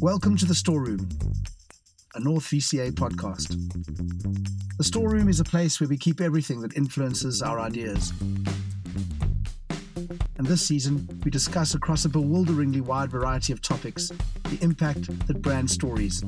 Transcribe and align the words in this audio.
Welcome 0.00 0.36
to 0.38 0.46
the 0.46 0.54
Storeroom, 0.54 1.08
a 2.14 2.20
North 2.20 2.44
VCA 2.44 2.92
podcast. 2.92 3.48
The 4.76 4.84
Storeroom 4.84 5.28
is 5.28 5.40
a 5.40 5.44
place 5.44 5.80
where 5.80 5.88
we 5.88 5.96
keep 5.96 6.20
everything 6.20 6.60
that 6.62 6.76
influences 6.76 7.42
our 7.42 7.60
ideas. 7.60 8.12
And 10.36 10.46
this 10.46 10.66
season, 10.66 11.08
we 11.24 11.30
discuss 11.30 11.74
across 11.74 12.04
a 12.04 12.08
bewilderingly 12.08 12.80
wide 12.80 13.10
variety 13.10 13.52
of 13.52 13.62
topics 13.62 14.10
the 14.44 14.58
impact 14.62 15.26
that 15.26 15.42
brand 15.42 15.70
stories 15.70 16.22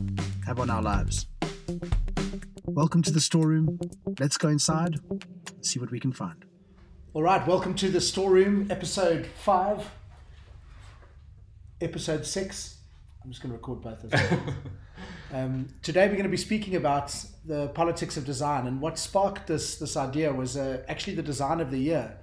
have 0.47 0.61
on 0.61 0.71
our 0.71 0.83
lives. 0.83 1.27
Welcome 2.65 3.03
to 3.03 3.11
the 3.11 3.21
Storeroom. 3.21 3.79
Let's 4.19 4.37
go 4.37 4.49
inside, 4.49 5.01
and 5.11 5.67
see 5.67 5.79
what 5.79 5.91
we 5.91 6.01
can 6.01 6.13
find. 6.13 6.45
All 7.15 7.23
right, 7.23 7.47
welcome 7.47 7.75
to 7.77 7.89
the 7.89 8.01
Storeroom, 8.01 8.69
episode 8.71 9.27
five, 9.27 9.91
episode 11.81 12.27
six. 12.27 12.76
I'm 13.27 13.33
just 13.33 13.43
going 13.43 13.51
to 13.51 13.57
record 13.57 13.83
both 13.83 14.05
of 14.05 14.11
them. 14.11 14.55
um, 15.33 15.69
today, 15.83 16.07
we're 16.07 16.13
going 16.13 16.23
to 16.23 16.29
be 16.29 16.37
speaking 16.37 16.77
about 16.77 17.13
the 17.45 17.67
politics 17.71 18.17
of 18.17 18.25
design, 18.25 18.69
and 18.69 18.81
what 18.81 19.01
sparked 19.01 19.49
this 19.49 19.79
this 19.79 19.97
idea 19.97 20.33
was 20.33 20.57
uh, 20.57 20.85
actually 20.87 21.17
the 21.17 21.25
design 21.25 21.59
of 21.61 21.73
the 21.73 21.79
year, 21.79 22.17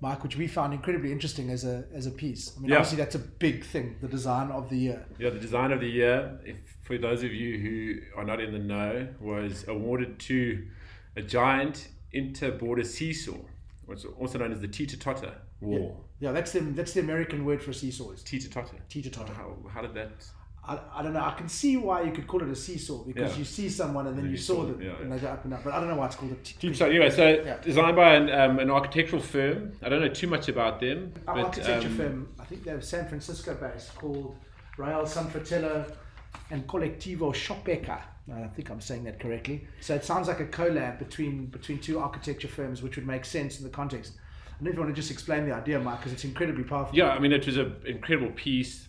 Mike, 0.00 0.22
which 0.22 0.38
we 0.38 0.46
found 0.46 0.72
incredibly 0.72 1.12
interesting 1.12 1.50
as 1.50 1.66
a 1.66 1.84
as 1.92 2.06
a 2.06 2.10
piece. 2.10 2.54
I 2.56 2.60
mean, 2.60 2.70
Yeah. 2.70 2.76
obviously, 2.76 2.96
that's 2.96 3.14
a 3.14 3.18
big 3.18 3.66
thing, 3.66 3.96
the 4.00 4.08
design 4.08 4.50
of 4.50 4.70
the 4.70 4.78
year. 4.78 5.04
Yeah, 5.18 5.28
the 5.28 5.38
design 5.38 5.72
of 5.72 5.80
the 5.80 5.90
year, 5.90 6.40
if, 6.42 6.56
for 6.84 6.96
those 6.96 7.22
of 7.22 7.34
you 7.34 7.58
who 7.58 8.18
are 8.18 8.24
not 8.24 8.40
in 8.40 8.50
the 8.52 8.58
know, 8.58 9.08
was 9.20 9.68
awarded 9.68 10.18
to 10.20 10.66
a 11.16 11.20
giant 11.20 11.88
inter-border 12.12 12.84
seesaw, 12.84 13.36
what's 13.84 14.06
also 14.06 14.38
known 14.38 14.52
as 14.52 14.60
the 14.62 14.68
teeter-totter 14.68 15.34
wall. 15.60 16.06
Yeah, 16.18 16.32
that's 16.32 16.52
the 16.52 16.60
that's 16.60 16.94
the 16.94 17.00
American 17.00 17.44
word 17.44 17.62
for 17.62 17.74
seesaws. 17.74 18.22
Teeter-totter. 18.22 18.78
Teeter-totter. 18.88 19.34
How, 19.34 19.54
how 19.68 19.82
did 19.82 19.92
that? 19.92 20.12
I, 20.68 20.78
I 20.96 21.02
don't 21.02 21.12
know. 21.12 21.20
I 21.24 21.32
can 21.32 21.48
see 21.48 21.76
why 21.76 22.02
you 22.02 22.12
could 22.12 22.26
call 22.26 22.42
it 22.42 22.48
a 22.48 22.56
seesaw 22.56 23.04
because 23.04 23.32
Yeah. 23.32 23.38
you 23.38 23.44
see 23.44 23.68
someone 23.68 24.06
and 24.08 24.16
then 24.18 24.24
you, 24.24 24.32
you 24.32 24.36
saw 24.36 24.64
them 24.64 24.80
it, 24.80 24.86
yeah, 24.86 24.96
and 25.00 25.12
they 25.12 25.18
go 25.18 25.28
up 25.28 25.44
and 25.44 25.54
up. 25.54 25.62
But 25.64 25.74
I 25.74 25.78
don't 25.80 25.88
know 25.88 25.96
why 25.96 26.06
it's 26.06 26.16
called 26.16 26.32
a 26.32 26.36
Teeter-totter. 26.36 26.90
Anyway, 26.90 27.10
so 27.10 27.28
Yeah. 27.44 27.58
designed 27.62 27.96
by 27.96 28.14
an, 28.14 28.30
um, 28.30 28.58
an 28.58 28.70
architectural 28.70 29.22
firm. 29.22 29.72
I 29.82 29.88
don't 29.88 30.00
know 30.00 30.08
too 30.08 30.26
much 30.26 30.48
about 30.48 30.80
them, 30.80 31.12
Our 31.28 31.36
but 31.36 31.44
architecture 31.44 31.88
um, 31.88 31.96
firm. 31.96 32.28
I 32.40 32.44
think 32.44 32.64
they're 32.64 32.80
San 32.80 33.06
Francisco 33.08 33.54
based 33.54 33.94
called 33.94 34.36
Rael 34.76 35.06
San 35.06 35.28
Fratello 35.28 35.86
and 36.50 36.66
Colectivo 36.66 37.32
Chopeke. 37.32 37.98
I 38.34 38.48
think 38.48 38.70
I'm 38.70 38.80
saying 38.80 39.04
that 39.04 39.20
correctly. 39.20 39.68
So 39.80 39.94
it 39.94 40.04
sounds 40.04 40.26
like 40.26 40.40
a 40.40 40.46
collab 40.46 40.98
between 40.98 41.46
between 41.46 41.78
two 41.78 42.00
architecture 42.00 42.48
firms, 42.48 42.82
which 42.82 42.96
would 42.96 43.06
make 43.06 43.24
sense 43.24 43.58
in 43.58 43.64
the 43.64 43.70
context. 43.70 44.14
I 44.16 44.50
don't 44.54 44.64
know 44.64 44.70
if 44.70 44.74
you 44.76 44.82
want 44.82 44.94
to 44.96 45.00
just 45.00 45.12
explain 45.12 45.46
the 45.48 45.54
idea, 45.54 45.78
Mike, 45.78 45.98
because 45.98 46.12
it's 46.12 46.24
incredibly 46.24 46.64
powerful. 46.64 46.96
Yeah, 46.96 47.10
I 47.10 47.20
mean, 47.20 47.30
it 47.30 47.46
was 47.46 47.56
an 47.56 47.76
incredible 47.86 48.32
piece. 48.32 48.88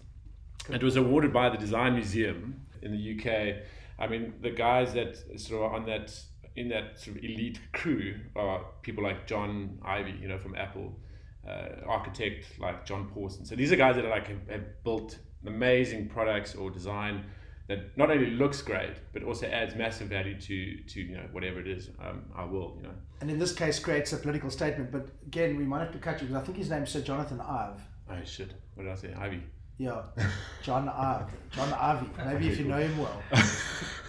It 0.70 0.84
was 0.84 0.96
awarded 0.96 1.34
by 1.34 1.50
the 1.50 1.58
Design 1.58 1.94
Museum 1.94 2.66
in 2.82 2.92
the 2.92 3.18
UK. 3.18 3.64
I 4.00 4.08
mean, 4.08 4.34
the 4.42 4.52
guys 4.52 4.94
that 4.94 5.18
sort 5.40 5.66
of 5.66 5.74
on 5.74 5.86
that 5.86 6.14
in 6.56 6.70
that 6.70 7.00
sort 7.00 7.18
of 7.18 7.24
elite 7.24 7.60
crew 7.74 8.16
are 8.36 8.66
people 8.82 9.04
like 9.04 9.28
John 9.28 9.80
Ivy, 9.84 10.16
you 10.20 10.28
know, 10.28 10.40
from 10.40 10.56
Apple, 10.56 11.00
uh, 11.48 11.86
architect 11.88 12.46
like 12.60 12.86
John 12.86 13.08
Pawson. 13.08 13.46
So 13.46 13.56
these 13.56 13.72
are 13.72 13.76
guys 13.76 13.96
that 13.96 14.06
are 14.06 14.10
like 14.10 14.28
have, 14.28 14.48
have 14.50 14.84
built 14.84 15.20
amazing 15.46 16.10
products 16.10 16.56
or 16.56 16.70
design 16.72 17.24
that 17.68 17.96
not 17.98 18.10
only 18.10 18.32
looks 18.32 18.62
great 18.62 18.96
but 19.14 19.24
also 19.24 19.46
adds 19.48 19.76
massive 19.76 20.08
value 20.08 20.40
to 20.40 20.84
to 20.84 21.02
you 21.02 21.16
know 21.16 21.28
whatever 21.32 21.60
it 21.60 21.68
is 21.68 21.90
um, 22.00 22.24
our 22.36 22.48
world. 22.48 22.78
You 22.78 22.84
know. 22.84 22.96
And 23.22 23.30
in 23.30 23.40
this 23.40 23.54
case, 23.54 23.80
creates 23.80 24.14
a 24.14 24.18
political 24.18 24.50
statement. 24.50 24.92
But 24.92 25.08
again, 25.26 25.58
we 25.58 25.64
might 25.64 25.80
have 25.80 25.92
to 25.92 26.00
cut 26.00 26.22
you 26.22 26.28
because 26.28 26.42
I 26.42 26.46
think 26.46 26.58
his 26.58 26.70
name's 26.70 26.92
Sir 26.92 27.02
Jonathan 27.02 27.40
Ive. 27.42 27.82
Oh 28.10 28.24
shit! 28.24 28.54
What 28.76 28.84
did 28.84 28.92
I 28.92 28.96
say? 28.96 29.14
Ivy. 29.14 29.44
Yeah, 29.78 30.02
John 30.64 30.90
Ive. 30.90 31.28
John 31.52 31.72
Ivy. 31.74 32.10
Maybe 32.26 32.50
if 32.50 32.60
you 32.60 32.66
know 32.66 32.78
him 32.78 32.98
well. 32.98 33.22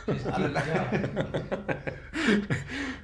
I 0.09 0.39
don't 0.39 0.55
know. 0.55 0.63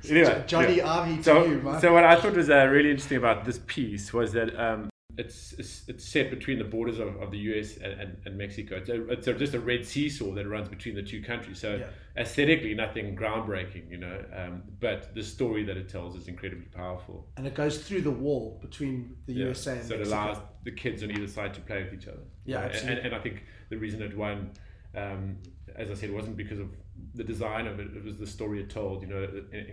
anyway, 0.09 0.45
Johnny 0.47 0.77
yeah. 0.79 1.01
Ivy 1.01 1.19
to 1.19 1.23
so, 1.23 1.45
you, 1.45 1.61
man. 1.61 1.79
so 1.81 1.93
what 1.93 2.05
I 2.05 2.19
thought 2.19 2.35
was 2.35 2.49
uh, 2.49 2.65
really 2.67 2.91
interesting 2.91 3.19
about 3.19 3.45
this 3.45 3.61
piece 3.67 4.15
was 4.15 4.33
that 4.33 4.59
um, 4.59 4.89
it's, 5.19 5.53
it's 5.55 5.83
it's 5.89 6.05
set 6.05 6.31
between 6.31 6.59
the 6.59 6.65
borders 6.65 6.99
of, 6.99 7.21
of 7.23 7.31
the 7.31 7.39
US 7.39 7.77
and, 7.77 7.93
and, 8.01 8.17
and 8.27 8.39
Mexico. 8.39 8.77
It's, 8.77 8.89
a, 8.89 9.09
it's 9.11 9.27
a, 9.27 9.35
just 9.35 9.55
a 9.55 9.61
red 9.61 9.85
seesaw 9.87 10.33
that 10.35 10.49
runs 10.49 10.69
between 10.69 10.95
the 10.95 11.03
two 11.03 11.23
countries. 11.23 11.59
So 11.61 11.77
Yeah. 11.77 11.87
aesthetically, 12.17 12.75
nothing 12.75 13.17
groundbreaking, 13.17 13.91
you 13.91 13.99
know. 13.99 14.25
Um, 14.35 14.63
but 14.81 15.15
the 15.15 15.23
story 15.23 15.65
that 15.65 15.77
it 15.77 15.89
tells 15.89 16.17
is 16.17 16.29
incredibly 16.29 16.67
powerful. 16.67 17.27
and 17.37 17.47
it 17.47 17.55
goes 17.55 17.79
through 17.87 18.03
the 18.03 18.11
wall 18.11 18.59
between 18.61 19.17
the 19.27 19.33
Yeah. 19.35 19.45
USA 19.47 19.73
and 19.79 19.85
so 19.89 19.95
it 19.95 19.99
Mexico. 19.99 20.17
allows 20.17 20.39
the 20.65 20.73
kids 20.73 21.03
on 21.03 21.11
either 21.11 21.27
side 21.29 21.55
to 21.55 21.61
play 21.61 21.83
with 21.85 21.95
each 21.95 22.09
other. 22.09 22.25
Yeah, 22.45 22.59
Uh, 22.61 22.69
and, 22.89 22.99
and 22.99 23.15
I 23.15 23.21
think 23.21 23.45
the 23.71 23.77
reason 23.77 24.03
it 24.03 24.17
won, 24.17 24.51
um, 24.97 25.37
as 25.77 25.91
I 25.91 25.95
said, 25.95 26.13
wasn't 26.13 26.37
because 26.37 26.59
of 26.59 26.69
the 27.15 27.25
design 27.25 27.67
of 27.67 27.81
it. 27.81 27.89
It 27.97 28.05
was 28.05 28.17
the 28.19 28.27
story 28.27 28.61
it 28.61 28.71
told. 28.71 29.03
You 29.03 29.09
know, 29.09 29.29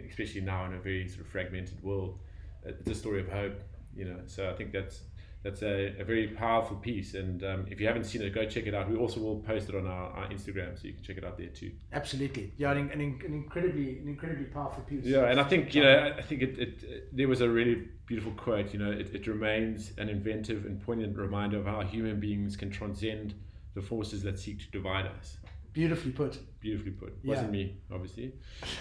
especially 0.10 0.42
now 0.42 0.66
in 0.66 0.74
a 0.74 0.80
very 0.80 1.08
sort 1.08 1.22
of 1.22 1.28
fragmented 1.28 1.82
world, 1.84 2.20
it's 2.64 2.90
a 2.90 2.96
story 2.96 3.20
of 3.22 3.30
hope. 3.30 3.60
You 3.96 4.06
know, 4.06 4.20
so 4.26 4.50
I 4.50 4.54
think 4.54 4.72
that's 4.72 5.02
that's 5.44 5.64
a, 5.64 5.96
a 6.00 6.04
very 6.04 6.28
powerful 6.28 6.78
piece. 6.78 7.16
And 7.16 7.44
um, 7.44 7.66
if 7.70 7.80
you 7.80 7.88
haven't 7.88 8.04
seen 8.04 8.22
it, 8.22 8.34
go 8.34 8.46
check 8.46 8.68
it 8.68 8.76
out. 8.76 8.90
We 8.90 8.96
also 8.96 9.20
will 9.20 9.40
post 9.40 9.70
it 9.70 9.76
on 9.76 9.88
our, 9.88 10.12
our 10.12 10.28
Instagram, 10.28 10.80
so 10.80 10.88
you 10.88 10.94
can 10.94 11.04
check 11.04 11.18
it 11.18 11.24
out 11.24 11.38
there 11.38 11.48
too. 11.48 11.72
Absolutely, 11.94 12.54
yeah, 12.58 12.72
an, 12.72 12.90
an, 12.92 13.02
an 13.02 13.34
incredibly, 13.34 13.98
an 14.00 14.08
incredibly 14.08 14.46
powerful 14.46 14.84
piece. 14.84 15.04
Yeah, 15.04 15.26
and 15.26 15.40
I 15.40 15.44
think 15.44 15.74
you 15.74 15.84
know, 15.84 16.14
I 16.18 16.22
think 16.22 16.42
it, 16.44 16.60
it, 16.60 16.84
it 16.84 17.16
there 17.16 17.28
was 17.28 17.42
a 17.42 17.50
really 17.50 17.88
beautiful 18.06 18.34
quote. 18.34 18.74
You 18.74 18.80
know, 18.80 18.92
it, 18.92 19.14
it 19.14 19.28
remains 19.28 19.94
an 19.98 20.10
inventive 20.10 20.66
and 20.66 20.80
poignant 20.82 21.18
reminder 21.18 21.58
of 21.58 21.66
how 21.66 21.82
human 21.82 22.20
beings 22.20 22.56
can 22.56 22.70
transcend 22.70 23.34
the 23.74 23.82
forces 23.82 24.22
that 24.24 24.38
seek 24.38 24.60
to 24.60 24.70
divide 24.70 25.08
us. 25.08 25.38
Beautifully 25.74 26.12
put. 26.12 26.38
Beautifully 26.60 26.92
put. 26.92 27.18
Yeah. 27.24 27.36
Wasn't 27.36 27.52
me, 27.52 27.78
obviously. 27.92 28.34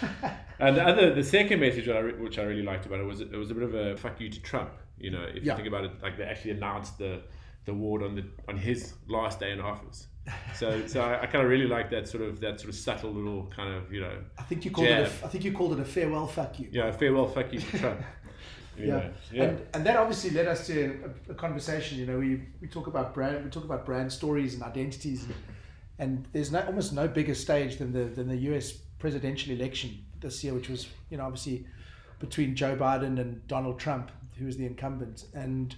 and 0.59 0.75
the 0.75 0.85
other, 0.85 1.13
the 1.13 1.23
second 1.23 1.61
message 1.61 1.87
I 1.87 1.99
re- 1.99 2.13
which 2.13 2.37
I 2.37 2.43
really 2.43 2.63
liked 2.63 2.85
about 2.85 2.99
it 2.99 3.05
was 3.05 3.21
it 3.21 3.31
was 3.31 3.49
a 3.49 3.53
bit 3.53 3.63
of 3.63 3.73
a 3.73 3.95
fuck 3.97 4.19
you 4.19 4.29
to 4.29 4.41
Trump. 4.41 4.71
You 5.03 5.11
know, 5.11 5.23
if 5.23 5.43
Yeah. 5.43 5.53
you 5.53 5.55
think 5.57 5.67
about 5.67 5.85
it, 5.85 5.91
like 6.01 6.17
they 6.17 6.23
actually 6.23 6.51
announced 6.51 6.97
the 6.97 7.21
the 7.65 7.71
award 7.71 8.01
on 8.03 8.15
the 8.15 8.23
on 8.47 8.57
his 8.57 8.93
last 9.07 9.39
day 9.39 9.51
in 9.51 9.59
office. 9.61 10.07
So, 10.55 10.85
so 10.87 11.01
I, 11.01 11.23
I 11.23 11.25
kind 11.25 11.43
of 11.43 11.49
really 11.49 11.65
like 11.67 11.89
that 11.91 12.07
sort 12.07 12.23
of 12.23 12.39
that 12.41 12.59
sort 12.59 12.69
of 12.69 12.75
subtle 12.75 13.11
little 13.11 13.51
kind 13.55 13.73
of 13.73 13.91
you 13.91 14.01
know, 14.01 14.15
I 14.37 14.43
think 14.43 14.65
you 14.65 14.71
called 14.71 14.87
it. 14.87 15.05
Jab. 15.05 15.23
A, 15.23 15.25
I 15.25 15.29
think 15.29 15.43
you 15.43 15.51
called 15.51 15.73
it 15.73 15.79
a 15.79 15.85
farewell 15.85 16.27
fuck 16.27 16.59
you. 16.59 16.69
yeah, 16.71 16.91
farewell 16.91 17.27
fuck 17.27 17.51
you 17.53 17.59
to 17.59 17.77
Trump. 17.77 18.01
Anyway, 18.77 19.11
yeah. 19.31 19.43
And, 19.43 19.65
and 19.73 19.85
that 19.85 19.97
obviously 19.97 20.29
led 20.31 20.47
us 20.47 20.65
to 20.67 21.13
a, 21.27 21.31
a 21.33 21.35
conversation. 21.35 21.99
You 21.99 22.05
know, 22.05 22.17
we, 22.17 22.41
we 22.61 22.67
talk 22.67 22.87
about 22.87 23.13
brand, 23.13 23.43
we 23.43 23.49
talk 23.51 23.65
about 23.65 23.85
brand 23.85 24.11
stories 24.11 24.53
and 24.53 24.63
identities, 24.63 25.25
and, 25.25 25.33
and 25.99 26.27
there's 26.31 26.51
no, 26.51 26.61
almost 26.61 26.93
no 26.93 27.07
bigger 27.07 27.35
stage 27.35 27.77
than 27.77 27.91
the 27.91 28.05
than 28.05 28.27
the 28.27 28.37
U.S. 28.49 28.71
presidential 28.97 29.51
election 29.53 30.03
this 30.19 30.43
year, 30.43 30.53
which 30.53 30.69
was 30.69 30.87
you 31.09 31.17
know 31.17 31.25
obviously 31.25 31.65
between 32.19 32.55
Joe 32.55 32.75
Biden 32.75 33.19
and 33.19 33.45
Donald 33.47 33.77
Trump, 33.79 34.09
who 34.41 34.47
was 34.47 34.57
the 34.57 34.65
incumbent, 34.65 35.25
and 35.33 35.75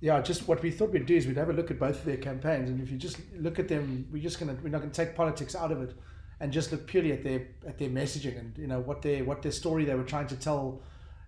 yeah, 0.00 0.20
just 0.22 0.46
what 0.48 0.62
we 0.62 0.70
thought 0.70 0.90
we'd 0.92 1.06
do 1.06 1.16
is 1.16 1.26
we'd 1.26 1.36
have 1.36 1.50
a 1.50 1.52
look 1.52 1.70
at 1.70 1.78
both 1.78 1.98
of 1.98 2.04
their 2.04 2.16
campaigns, 2.16 2.70
and 2.70 2.80
if 2.80 2.90
you 2.90 2.96
just 2.96 3.18
look 3.36 3.58
at 3.58 3.68
them, 3.68 4.06
we're 4.12 4.22
just 4.22 4.38
gonna 4.40 4.56
we're 4.62 4.70
not 4.70 4.80
gonna 4.80 4.92
take 4.92 5.14
politics 5.16 5.54
out 5.56 5.72
of 5.72 5.82
it, 5.82 5.94
and 6.40 6.52
just 6.52 6.70
look 6.72 6.86
purely 6.86 7.12
at 7.12 7.22
their 7.24 7.48
at 7.66 7.76
their 7.78 7.90
messaging 7.90 8.38
and 8.38 8.56
you 8.56 8.68
know 8.68 8.80
what 8.80 9.02
their 9.02 9.24
what 9.24 9.42
their 9.42 9.52
story 9.52 9.84
they 9.84 9.94
were 9.96 10.04
trying 10.04 10.28
to 10.28 10.36
tell 10.36 10.80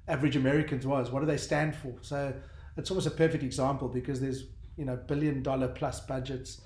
average 0.09 0.37
Americans 0.37 0.87
was. 0.87 1.11
What 1.11 1.21
do 1.21 1.27
they 1.27 1.37
stand 1.37 1.75
for? 1.75 1.93
So 2.01 2.33
it's 2.77 2.91
almost 2.91 3.09
a 3.09 3.11
perfect 3.11 3.43
example 3.43 3.89
because 3.89 4.21
there's 4.21 4.45
you 4.77 4.85
know 4.85 4.97
billion 4.97 5.43
dollar 5.43 5.69
plus 5.69 6.01
budgets. 6.01 6.61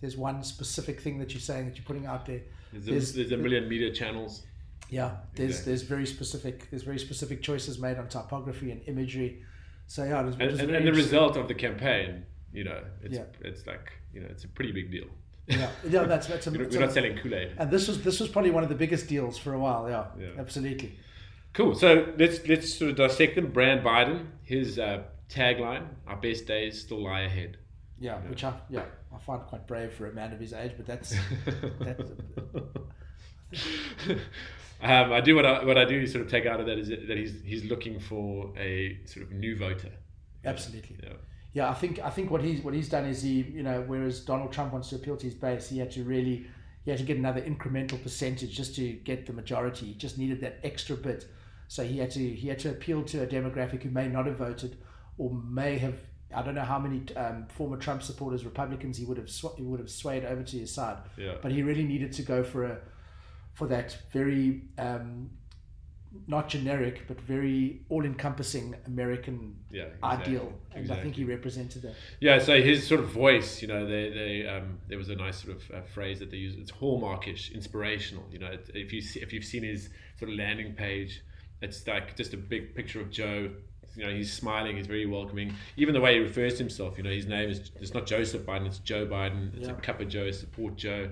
There's 0.00 0.16
one 0.16 0.42
specific 0.42 1.00
thing 1.00 1.18
that 1.18 1.32
you're 1.32 1.40
saying 1.40 1.66
that 1.66 1.76
you're 1.76 1.84
putting 1.84 2.06
out 2.06 2.26
there. 2.26 2.40
There's, 2.72 2.86
there's- 2.86 3.12
there's 3.12 3.32
a 3.32 3.36
million 3.36 3.68
media 3.68 3.92
channels. 3.92 4.46
Yeah, 4.98 5.10
there's 5.36 5.50
Exactly. 5.50 5.70
there's 5.70 5.82
very 5.94 6.06
specific 6.16 6.56
there's 6.70 6.82
very 6.90 6.98
specific 7.08 7.38
choices 7.48 7.78
made 7.86 7.96
on 7.98 8.06
typography 8.08 8.70
and 8.72 8.80
imagery. 8.92 9.30
So 9.86 10.04
yeah, 10.04 10.20
it 10.22 10.26
was, 10.26 10.34
And, 10.34 10.50
and, 10.62 10.70
and 10.78 10.86
the 10.86 10.92
result 10.92 11.34
of 11.36 11.48
the 11.48 11.54
campaign, 11.66 12.24
you 12.52 12.64
know, 12.68 12.80
it's 13.04 13.14
Yeah. 13.18 13.24
it's 13.50 13.66
like 13.66 13.86
you 14.14 14.20
know, 14.20 14.28
it's 14.34 14.44
a 14.44 14.48
pretty 14.48 14.72
big 14.72 14.90
deal. 14.96 15.08
Yeah, 15.48 15.70
yeah, 15.94 16.04
that's 16.04 16.26
that's 16.32 16.46
a, 16.46 16.50
We're, 16.52 16.62
it's 16.64 16.76
we're 16.76 16.82
a- 16.82 16.86
not 16.86 16.92
selling 16.94 17.16
Kool 17.16 17.34
Aid. 17.34 17.50
and 17.58 17.70
this 17.70 17.88
was 17.88 17.96
this 18.08 18.20
was 18.20 18.28
probably 18.28 18.50
one 18.58 18.62
of 18.62 18.68
the 18.68 18.80
biggest 18.84 19.08
deals 19.08 19.38
for 19.38 19.52
a 19.54 19.58
while. 19.58 19.88
Yeah, 19.88 20.04
Yeah. 20.24 20.40
absolutely. 20.44 20.90
Cool. 21.54 21.74
So 21.74 21.88
let's 22.18 22.46
let's 22.46 22.68
sort 22.78 22.90
of 22.92 22.96
dissect 22.96 23.34
them. 23.36 23.46
Brand 23.58 23.80
Biden, 23.84 24.18
his 24.42 24.78
uh, 24.78 25.02
tagline: 25.30 25.84
"Our 26.06 26.16
best 26.16 26.46
days 26.46 26.80
still 26.82 27.02
lie 27.02 27.22
ahead." 27.22 27.56
Yeah, 27.98 28.18
which 28.30 28.44
I 28.44 28.52
yeah 28.68 28.84
I 29.14 29.18
find 29.18 29.40
quite 29.50 29.66
brave 29.66 29.90
for 29.94 30.06
a 30.06 30.12
man 30.12 30.32
of 30.34 30.40
his 30.40 30.52
age, 30.52 30.72
but 30.76 30.86
that's 30.86 31.10
that's 31.80 32.10
um, 34.82 35.12
I 35.12 35.20
do 35.20 35.36
what 35.36 35.46
I 35.46 35.64
what 35.64 35.78
I 35.78 35.84
do 35.84 36.06
sort 36.06 36.24
of 36.24 36.30
take 36.30 36.46
out 36.46 36.60
of 36.60 36.66
that 36.66 36.78
is 36.78 36.88
that 36.88 37.16
he's 37.16 37.34
he's 37.44 37.64
looking 37.64 38.00
for 38.00 38.52
a 38.58 38.98
sort 39.04 39.26
of 39.26 39.32
new 39.32 39.56
voter. 39.56 39.92
absolutely. 40.44 40.98
Yeah. 41.02 41.14
Yeah, 41.54 41.68
I 41.68 41.74
think 41.74 41.98
I 41.98 42.08
think 42.08 42.30
what 42.30 42.42
he's 42.42 42.62
what 42.62 42.72
he's 42.72 42.88
done 42.88 43.04
is 43.04 43.22
he 43.22 43.42
you 43.42 43.62
know 43.62 43.84
whereas 43.86 44.20
Donald 44.20 44.52
Trump 44.52 44.72
wants 44.72 44.88
to 44.88 44.96
appeal 44.96 45.16
to 45.16 45.24
his 45.24 45.34
base, 45.34 45.68
he 45.68 45.78
had 45.78 45.90
to 45.92 46.02
really 46.02 46.46
he 46.84 46.90
had 46.90 46.98
to 46.98 47.04
get 47.04 47.16
another 47.16 47.42
incremental 47.42 48.02
percentage 48.02 48.56
just 48.56 48.74
to 48.76 48.92
get 48.92 49.26
the 49.26 49.32
majority. 49.32 49.86
He 49.86 49.94
just 49.94 50.18
needed 50.18 50.40
that 50.40 50.58
extra 50.64 50.96
bit, 50.96 51.26
so 51.68 51.84
he 51.84 51.98
had 51.98 52.10
to 52.12 52.34
he 52.34 52.48
had 52.48 52.58
to 52.60 52.70
appeal 52.70 53.02
to 53.04 53.22
a 53.22 53.26
demographic 53.26 53.82
who 53.82 53.90
may 53.90 54.08
not 54.08 54.26
have 54.26 54.38
voted 54.38 54.78
or 55.18 55.30
may 55.30 55.78
have 55.78 55.94
I 56.34 56.42
don't 56.42 56.54
know 56.54 56.62
how 56.62 56.78
many 56.78 57.02
um, 57.16 57.46
former 57.48 57.76
Trump 57.76 58.02
supporters, 58.02 58.44
Republicans, 58.44 58.96
he 58.96 59.04
would 59.04 59.18
have 59.18 59.30
sw- 59.30 59.56
he 59.56 59.62
would 59.62 59.80
have 59.80 59.90
swayed 59.90 60.24
over 60.24 60.42
to 60.42 60.58
his 60.58 60.72
side. 60.72 60.96
Yeah. 61.16 61.34
But 61.42 61.52
he 61.52 61.62
really 61.62 61.84
needed 61.84 62.12
to 62.14 62.22
go 62.22 62.42
for 62.42 62.64
a 62.64 62.78
for 63.54 63.66
that 63.68 63.96
very 64.12 64.62
um, 64.78 65.30
not 66.26 66.48
generic 66.48 67.06
but 67.08 67.18
very 67.20 67.80
all-encompassing 67.88 68.74
American 68.86 69.56
Yeah, 69.70 69.84
exactly. 69.84 70.08
ideal, 70.36 70.52
and 70.74 70.90
I 70.92 70.96
think 71.02 71.14
he 71.16 71.24
represented 71.24 71.82
that. 71.82 71.94
Yeah, 72.20 72.38
so 72.38 72.60
his 72.60 72.86
sort 72.86 73.00
of 73.00 73.08
voice, 73.08 73.62
you 73.62 73.68
know, 73.68 73.86
they, 73.86 74.10
they 74.10 74.46
um, 74.46 74.78
there 74.88 74.98
was 74.98 75.08
a 75.08 75.16
nice 75.16 75.42
sort 75.42 75.56
of 75.56 75.70
uh, 75.74 75.80
phrase 75.82 76.18
that 76.18 76.30
they 76.30 76.36
use. 76.36 76.54
It's 76.58 76.70
hallmarkish, 76.70 77.52
inspirational. 77.52 78.24
You 78.30 78.40
know, 78.40 78.50
if 78.74 78.92
you 78.92 79.00
see, 79.00 79.20
if 79.20 79.32
you've 79.32 79.44
seen 79.44 79.62
his 79.62 79.88
sort 80.18 80.30
of 80.30 80.36
landing 80.36 80.74
page, 80.74 81.22
it's 81.62 81.86
like 81.86 82.14
just 82.16 82.34
a 82.34 82.36
big 82.36 82.74
picture 82.74 83.00
of 83.00 83.10
Joe. 83.10 83.50
You 83.96 84.04
know, 84.04 84.10
he's 84.14 84.32
smiling. 84.32 84.76
He's 84.76 84.86
very 84.86 85.06
welcoming. 85.06 85.54
Even 85.76 85.94
the 85.94 86.00
way 86.00 86.14
he 86.14 86.20
refers 86.20 86.54
to 86.54 86.58
himself. 86.58 86.96
You 86.98 87.04
know, 87.04 87.10
his 87.10 87.26
name 87.26 87.48
is 87.50 87.70
it's 87.80 87.94
not 87.94 88.06
Joseph 88.06 88.42
Biden. 88.42 88.66
It's 88.66 88.78
Joe 88.78 89.06
Biden. 89.06 89.54
It's 89.56 89.68
Yeah. 89.68 89.74
a 89.74 89.80
cup 89.80 90.00
of 90.00 90.08
Joe, 90.08 90.30
support 90.30 90.76
Joe, 90.76 91.10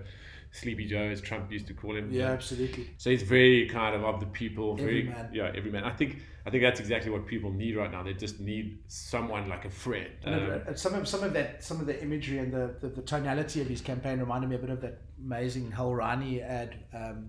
Sleepy 0.52 0.86
Joe, 0.86 1.02
as 1.02 1.20
Trump 1.20 1.50
used 1.50 1.68
to 1.68 1.74
call 1.74 1.96
him. 1.96 2.10
Yeah, 2.10 2.30
absolutely. 2.30 2.90
So 2.98 3.10
he's 3.10 3.22
very 3.22 3.68
kind 3.68 3.94
of 3.94 4.04
of 4.04 4.20
the 4.20 4.26
people, 4.26 4.76
very 4.76 5.08
Everyman. 5.08 5.30
yeah, 5.32 5.52
every 5.54 5.70
man. 5.70 5.84
I 5.84 5.92
think 5.92 6.18
I 6.44 6.50
think 6.50 6.62
that's 6.62 6.80
exactly 6.80 7.10
what 7.10 7.26
people 7.26 7.52
need 7.52 7.76
right 7.76 7.90
now. 7.90 8.02
They 8.02 8.14
just 8.14 8.40
need 8.40 8.78
someone 8.88 9.48
like 9.48 9.64
a 9.64 9.70
friend. 9.70 10.10
Um, 10.24 10.62
some 10.74 10.94
of 10.94 11.06
some 11.06 11.22
of 11.22 11.32
that 11.34 11.62
some 11.62 11.80
of 11.80 11.86
the 11.86 12.02
imagery 12.02 12.38
and 12.38 12.52
the, 12.52 12.74
the, 12.80 12.88
the 12.88 13.02
tonality 13.02 13.60
of 13.60 13.68
his 13.68 13.80
campaign 13.80 14.18
reminded 14.18 14.50
me 14.50 14.56
a 14.56 14.58
bit 14.58 14.70
of 14.70 14.80
that 14.80 15.02
amazing 15.24 15.70
Hal 15.70 15.92
Riney 15.94 16.42
ad 16.42 16.76
um, 16.92 17.28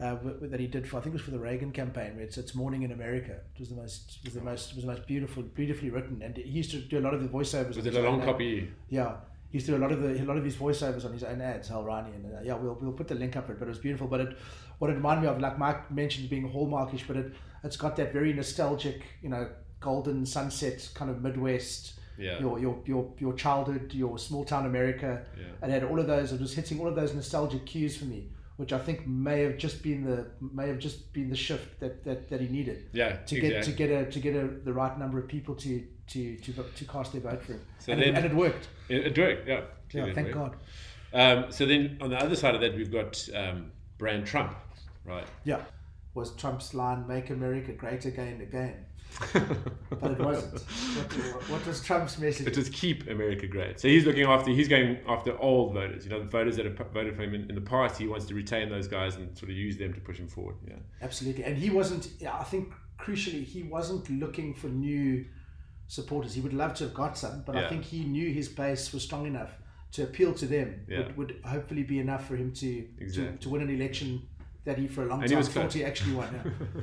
uh, 0.00 0.16
that 0.42 0.60
he 0.60 0.66
did 0.66 0.88
for 0.88 0.96
I 0.96 1.00
think 1.00 1.14
it 1.14 1.18
was 1.18 1.22
for 1.22 1.32
the 1.32 1.38
Reagan 1.38 1.72
campaign 1.72 2.16
where 2.16 2.24
it's 2.24 2.38
it's 2.38 2.54
morning 2.54 2.84
in 2.84 2.92
America. 2.92 3.32
It 3.54 3.60
was 3.60 3.68
the 3.68 3.76
most 3.76 4.18
it 4.22 4.24
was 4.24 4.34
the 4.34 4.40
most 4.40 4.70
it 4.70 4.76
was 4.76 4.84
the 4.84 4.90
most 4.92 5.06
beautiful 5.06 5.42
beautifully 5.42 5.90
written 5.90 6.22
and 6.22 6.36
he 6.36 6.48
used 6.48 6.70
to 6.70 6.78
do 6.78 6.98
a 6.98 7.00
lot 7.00 7.12
of 7.12 7.22
the 7.22 7.28
voiceovers. 7.28 7.76
was 7.76 7.86
it 7.86 7.94
a 7.94 8.00
long 8.00 8.22
copy? 8.22 8.70
Yeah, 8.88 9.16
used 9.52 9.66
to 9.66 9.72
do 9.72 9.78
a 9.78 9.82
lot 9.82 9.92
of 9.92 10.02
the 10.02 10.20
a 10.22 10.24
lot 10.24 10.36
of 10.36 10.44
his 10.44 10.56
voiceovers 10.56 11.04
on 11.04 11.12
his 11.12 11.24
own 11.24 11.40
ads, 11.40 11.68
Hal 11.68 11.84
Riney, 11.84 12.12
and 12.14 12.26
uh, 12.26 12.38
yeah, 12.42 12.54
we'll 12.54 12.76
we'll 12.80 12.92
put 12.92 13.08
the 13.08 13.14
link 13.14 13.36
up 13.36 13.46
for 13.46 13.52
it. 13.52 13.58
But 13.58 13.66
it 13.66 13.70
was 13.70 13.78
beautiful. 13.78 14.06
But 14.06 14.20
it 14.20 14.36
what 14.78 14.90
it 14.90 14.94
reminded 14.94 15.22
me 15.22 15.28
of, 15.28 15.40
like 15.40 15.58
Mike 15.58 15.90
mentioned, 15.90 16.28
being 16.30 16.48
hallmarkish, 16.50 17.06
but 17.06 17.16
it 17.16 17.32
it's 17.64 17.76
got 17.76 17.96
that 17.96 18.12
very 18.12 18.32
nostalgic, 18.32 19.02
you 19.22 19.28
know, 19.28 19.48
golden 19.80 20.26
sunset 20.26 20.88
kind 20.94 21.10
of 21.10 21.22
Midwest. 21.22 21.94
Yeah. 22.18 22.38
Your, 22.40 22.58
your 22.58 22.78
your 22.86 23.12
your 23.18 23.34
childhood, 23.34 23.92
your 23.92 24.18
small 24.18 24.44
town 24.44 24.64
America, 24.64 25.22
Yeah. 25.38 25.44
and 25.60 25.70
had 25.70 25.84
all 25.84 26.00
of 26.00 26.06
those. 26.06 26.32
It 26.32 26.40
was 26.40 26.54
hitting 26.54 26.80
all 26.80 26.88
of 26.88 26.94
those 26.94 27.12
nostalgic 27.14 27.66
cues 27.66 27.94
for 27.94 28.06
me, 28.06 28.30
which 28.56 28.72
I 28.72 28.78
think 28.78 29.06
may 29.06 29.42
have 29.42 29.58
just 29.58 29.82
been 29.82 30.02
the 30.02 30.26
may 30.40 30.66
have 30.68 30.78
just 30.78 31.12
been 31.12 31.28
the 31.28 31.36
shift 31.36 31.78
that, 31.80 32.04
that, 32.04 32.30
that 32.30 32.40
he 32.40 32.48
needed 32.48 32.88
Yeah, 32.94 33.16
to 33.16 33.38
get 33.38 33.64
to 33.64 33.70
get 33.72 33.90
a 33.90 34.10
to 34.10 34.18
get 34.18 34.34
a, 34.34 34.46
the 34.46 34.72
right 34.72 34.98
number 34.98 35.18
of 35.18 35.28
people 35.28 35.54
to 35.56 35.68
to 36.08 36.36
to, 36.36 36.52
to 36.52 36.84
cast 36.84 37.12
their 37.12 37.20
vote 37.20 37.42
for 37.42 37.52
him, 37.52 37.60
So 37.78 37.92
and, 37.92 38.00
then- 38.02 38.08
it, 38.10 38.16
and 38.16 38.24
it 38.26 38.34
worked. 38.34 38.68
It, 38.88 39.06
it 39.06 39.18
worked, 39.18 39.48
yeah. 39.48 39.60
Yeah, 39.92 40.12
thank. 40.12 40.32
God. 40.32 40.56
Um, 41.12 41.50
so 41.50 41.64
then 41.66 41.98
on 42.00 42.10
the 42.10 42.18
other 42.18 42.36
side 42.36 42.54
of 42.54 42.60
that, 42.60 42.74
we've 42.74 42.90
got 42.92 43.26
um, 43.34 43.70
Brand 43.98 44.26
Trump, 44.26 44.54
right? 45.04 45.26
Yeah. 45.44 45.62
Was 46.14 46.34
Trump's 46.36 46.74
line 46.74 47.06
"Make 47.06 47.30
America 47.30 47.72
Great 47.72 48.04
Again" 48.04 48.40
again? 48.40 48.84
But 50.00 50.10
it 50.10 50.18
wasn't. 50.18 50.60
What, 51.32 51.48
what 51.48 51.66
was 51.66 51.80
Trump's 51.82 52.18
message? 52.18 52.46
It 52.48 52.56
was 52.56 52.68
keep 52.68 53.08
America 53.08 53.46
great. 53.46 53.80
So 53.80 53.88
he's 53.88 54.04
looking 54.04 54.24
after, 54.24 54.50
he's 54.50 54.68
going 54.68 54.98
after 55.08 55.38
old 55.40 55.72
voters, 55.74 56.04
you 56.04 56.10
know, 56.10 56.20
the 56.20 56.28
voters 56.28 56.56
that 56.56 56.66
have 56.66 56.76
voted 56.92 57.16
for 57.16 57.22
him 57.22 57.34
in, 57.34 57.48
in 57.48 57.54
the 57.54 57.60
past. 57.60 57.98
He 57.98 58.06
wants 58.06 58.26
to 58.26 58.34
retain 58.34 58.68
those 58.68 58.88
guys 58.88 59.16
and 59.16 59.36
sort 59.38 59.50
of 59.50 59.56
use 59.56 59.78
them 59.78 59.94
to 59.94 60.00
push 60.00 60.18
him 60.18 60.28
forward. 60.28 60.56
Yeah. 60.66 60.74
Absolutely. 61.00 61.44
And 61.44 61.56
he 61.56 61.70
wasn't. 61.70 62.08
yeah, 62.18 62.36
I 62.36 62.44
think 62.44 62.72
crucially, 63.00 63.44
he 63.44 63.62
wasn't 63.62 64.10
looking 64.10 64.52
for 64.54 64.66
new 64.68 65.24
supporters. 65.88 66.34
He 66.34 66.40
would 66.40 66.52
love 66.54 66.74
to 66.74 66.84
have 66.84 66.94
got 66.94 67.16
some, 67.16 67.42
but 67.46 67.56
I 67.56 67.68
think 67.68 67.84
he 67.84 68.04
knew 68.04 68.32
his 68.32 68.48
base 68.48 68.92
was 68.92 69.02
strong 69.02 69.26
enough 69.26 69.50
to 69.92 70.02
appeal 70.02 70.34
to 70.34 70.46
them. 70.46 70.84
Yeah. 70.88 70.98
Would, 70.98 71.16
would 71.16 71.40
hopefully 71.44 71.82
be 71.82 71.98
enough 72.00 72.26
for 72.26 72.36
him 72.36 72.52
to, 72.52 72.82
to 72.82 72.88
Exactly. 72.98 73.38
to 73.38 73.48
win 73.48 73.62
an 73.62 73.70
election 73.70 74.26
that 74.64 74.78
he 74.78 74.88
for 74.88 75.02
a 75.04 75.06
long 75.06 75.20
And 75.22 75.30
time 75.30 75.38
was 75.38 75.48
thought 75.48 75.72
he 75.72 75.84
actually 75.84 76.14
won. 76.14 76.28
yeah. 76.34 76.80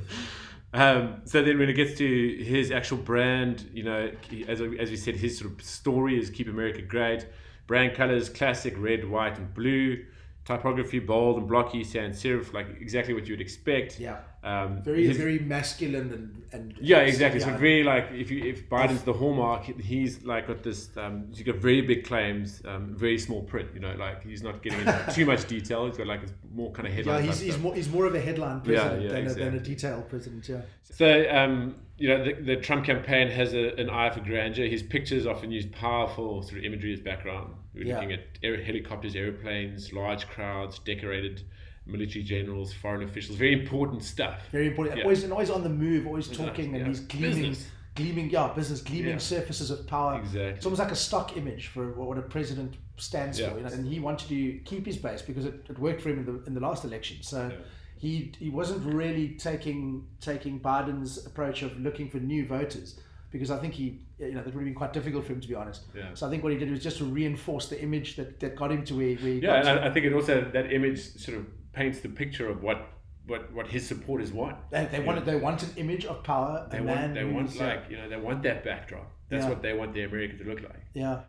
Um, 0.72 1.20
so 1.24 1.40
then 1.40 1.60
when 1.60 1.68
it 1.68 1.74
gets 1.74 1.96
to 1.98 2.36
his 2.42 2.72
actual 2.72 2.96
brand, 2.98 3.70
you 3.72 3.84
know, 3.84 4.10
as, 4.48 4.60
as 4.60 4.90
we 4.90 4.96
said, 4.96 5.14
his 5.14 5.38
sort 5.38 5.52
of 5.52 5.62
story 5.62 6.18
is 6.18 6.30
keep 6.30 6.48
America 6.48 6.82
great. 6.82 7.28
Brand 7.68 7.94
colors, 7.94 8.28
classic 8.28 8.74
red, 8.76 9.08
white, 9.08 9.38
and 9.38 9.54
blue. 9.54 10.04
Typography, 10.44 10.98
bold 10.98 11.38
and 11.38 11.48
blocky, 11.48 11.82
sans 11.82 12.22
serif, 12.22 12.52
like 12.52 12.66
exactly 12.78 13.14
what 13.14 13.26
you 13.26 13.32
would 13.32 13.40
expect. 13.40 13.98
Yeah. 13.98 14.18
Um, 14.42 14.82
Very 14.82 15.06
his- 15.06 15.16
very 15.16 15.38
masculine 15.38 16.12
and 16.12 16.42
and 16.52 16.74
Yeah, 16.78 16.98
exactly. 16.98 17.40
So 17.40 17.48
yeah. 17.48 17.56
very 17.56 17.82
like 17.82 18.10
if 18.12 18.30
you 18.30 18.44
if 18.44 18.68
Biden's 18.68 19.02
the 19.02 19.14
hallmark, 19.14 19.64
he's 19.80 20.22
like 20.22 20.46
got 20.46 20.62
this. 20.62 20.94
Um, 20.98 21.28
he's 21.32 21.46
got 21.46 21.56
very 21.56 21.80
big 21.80 22.04
claims, 22.04 22.60
um, 22.66 22.94
very 22.94 23.18
small 23.18 23.42
print. 23.42 23.70
You 23.72 23.80
know, 23.80 23.94
like 23.94 24.22
he's 24.22 24.42
not 24.42 24.62
getting 24.62 24.80
into 24.80 25.06
too 25.14 25.24
much 25.24 25.48
detail. 25.48 25.86
He's 25.86 25.96
got 25.96 26.06
like 26.06 26.24
a 26.24 26.54
more 26.54 26.70
kind 26.72 26.88
of 26.88 26.92
headline 26.92 27.24
yeah, 27.24 27.30
he's, 27.30 27.40
he's 27.40 27.58
more 27.58 27.74
he's 27.74 27.88
more 27.88 28.04
of 28.04 28.14
a 28.14 28.20
headline 28.20 28.60
president 28.60 29.02
yeah, 29.02 29.12
than, 29.12 29.26
a, 29.26 29.34
than 29.34 29.54
a 29.54 29.60
detailed 29.60 30.10
president. 30.10 30.46
Yeah. 30.46 30.60
So, 30.82 31.26
um, 31.30 31.76
you 31.96 32.08
know, 32.08 32.22
the, 32.22 32.34
the 32.34 32.56
Trump 32.56 32.84
campaign 32.84 33.28
has 33.28 33.54
a, 33.54 33.74
an 33.80 33.88
eye 33.88 34.10
for 34.10 34.20
grandeur. 34.20 34.66
His 34.66 34.82
pictures 34.82 35.26
often 35.26 35.50
use 35.50 35.64
powerful 35.66 36.42
sort 36.42 36.58
of 36.58 36.64
imagery 36.64 36.92
as 36.92 37.00
background. 37.00 37.54
We're 37.74 37.86
Yeah. 37.86 37.94
looking 37.94 38.12
at 38.12 38.24
air, 38.42 38.62
helicopters, 38.62 39.16
airplanes, 39.16 39.92
large 39.92 40.26
crowds, 40.28 40.78
decorated 40.78 41.42
military 41.86 42.22
generals, 42.24 42.72
foreign 42.72 43.02
officials, 43.02 43.36
very 43.36 43.52
important 43.52 44.02
stuff. 44.02 44.48
Very 44.50 44.68
important. 44.68 44.96
Yeah. 44.96 45.04
Always 45.04 45.24
and 45.24 45.32
always 45.32 45.50
on 45.50 45.62
the 45.62 45.68
move, 45.68 46.06
always 46.06 46.28
talking, 46.28 46.74
and 46.74 46.86
he's 46.86 47.00
gleaming, 47.00 47.50
Business. 47.50 47.70
gleaming, 47.94 48.30
yeah, 48.30 48.52
business, 48.54 48.80
gleaming 48.80 49.18
surfaces 49.18 49.70
of 49.70 49.86
power. 49.86 50.18
Exactly. 50.18 50.40
It's 50.56 50.64
almost 50.66 50.80
like 50.80 50.92
a 50.92 50.96
stock 50.96 51.36
image 51.36 51.66
for 51.68 51.92
what 51.92 52.16
a 52.16 52.22
president 52.22 52.76
stands 52.96 53.38
for. 53.38 53.54
You 53.56 53.64
know? 53.64 53.68
And 53.68 53.86
he 53.86 54.00
wanted 54.00 54.28
to 54.28 54.58
keep 54.64 54.86
his 54.86 54.96
base 54.96 55.20
because 55.20 55.44
it, 55.44 55.66
it 55.68 55.78
worked 55.78 56.00
for 56.00 56.08
him 56.10 56.20
in 56.20 56.26
the 56.26 56.44
in 56.44 56.54
the 56.54 56.60
last 56.60 56.84
election. 56.84 57.18
So. 57.22 57.50
He, 57.96 58.32
he 58.38 58.50
wasn't 58.50 58.84
really 58.84 59.28
taking 59.28 60.06
taking 60.20 60.60
Biden's 60.60 61.24
approach 61.24 61.62
of 61.62 61.80
looking 61.80 62.10
for 62.10 62.18
new 62.18 62.44
voters 62.44 62.98
because 63.34 63.50
I 63.50 63.58
think 63.58 63.74
he 63.74 63.86
you 64.18 64.30
know 64.30 64.42
that 64.44 64.54
would 64.54 64.54
have 64.54 64.64
been 64.64 64.74
quite 64.82 64.92
difficult 64.92 65.26
for 65.26 65.32
him 65.32 65.40
to 65.40 65.48
be 65.48 65.56
honest. 65.56 65.82
Yeah. 65.94 66.14
So 66.14 66.26
I 66.26 66.30
think 66.30 66.44
what 66.44 66.52
he 66.52 66.58
did 66.58 66.70
was 66.70 66.82
just 66.88 66.98
to 66.98 67.04
reinforce 67.04 67.66
the 67.68 67.78
image 67.82 68.14
that, 68.16 68.38
that 68.40 68.54
got 68.54 68.70
him 68.70 68.84
to 68.84 68.94
where, 68.96 69.14
where 69.16 69.32
he 69.34 69.38
Yeah, 69.40 69.56
and. 69.56 69.68
I, 69.68 69.88
I 69.88 69.90
think 69.92 70.06
it 70.06 70.12
also 70.14 70.34
that 70.52 70.72
image 70.72 71.00
sort 71.24 71.36
of 71.38 71.46
paints 71.72 71.98
the 72.00 72.08
picture 72.08 72.48
of 72.48 72.62
what 72.62 72.78
what, 73.26 73.52
what 73.52 73.66
his 73.66 73.86
supporters 73.86 74.30
want. 74.32 74.56
They, 74.70 74.84
they 74.92 75.00
wanted 75.00 75.24
they 75.24 75.36
want 75.36 75.62
an 75.64 75.70
image 75.76 76.04
of 76.04 76.22
power. 76.22 76.68
They 76.70 76.78
a 76.78 76.82
want 76.84 77.00
man 77.00 77.14
they 77.14 77.24
want 77.24 77.56
like 77.56 77.82
you 77.90 77.96
know 77.98 78.08
they 78.08 78.16
want 78.28 78.42
that 78.44 78.62
backdrop. 78.64 79.10
That's 79.28 79.44
Yeah. 79.44 79.48
what 79.50 79.62
they 79.62 79.72
want 79.72 79.94
the 79.94 80.02
America 80.04 80.36
to 80.40 80.44
look 80.50 80.62
like. 80.62 80.82
yeah 80.94 81.22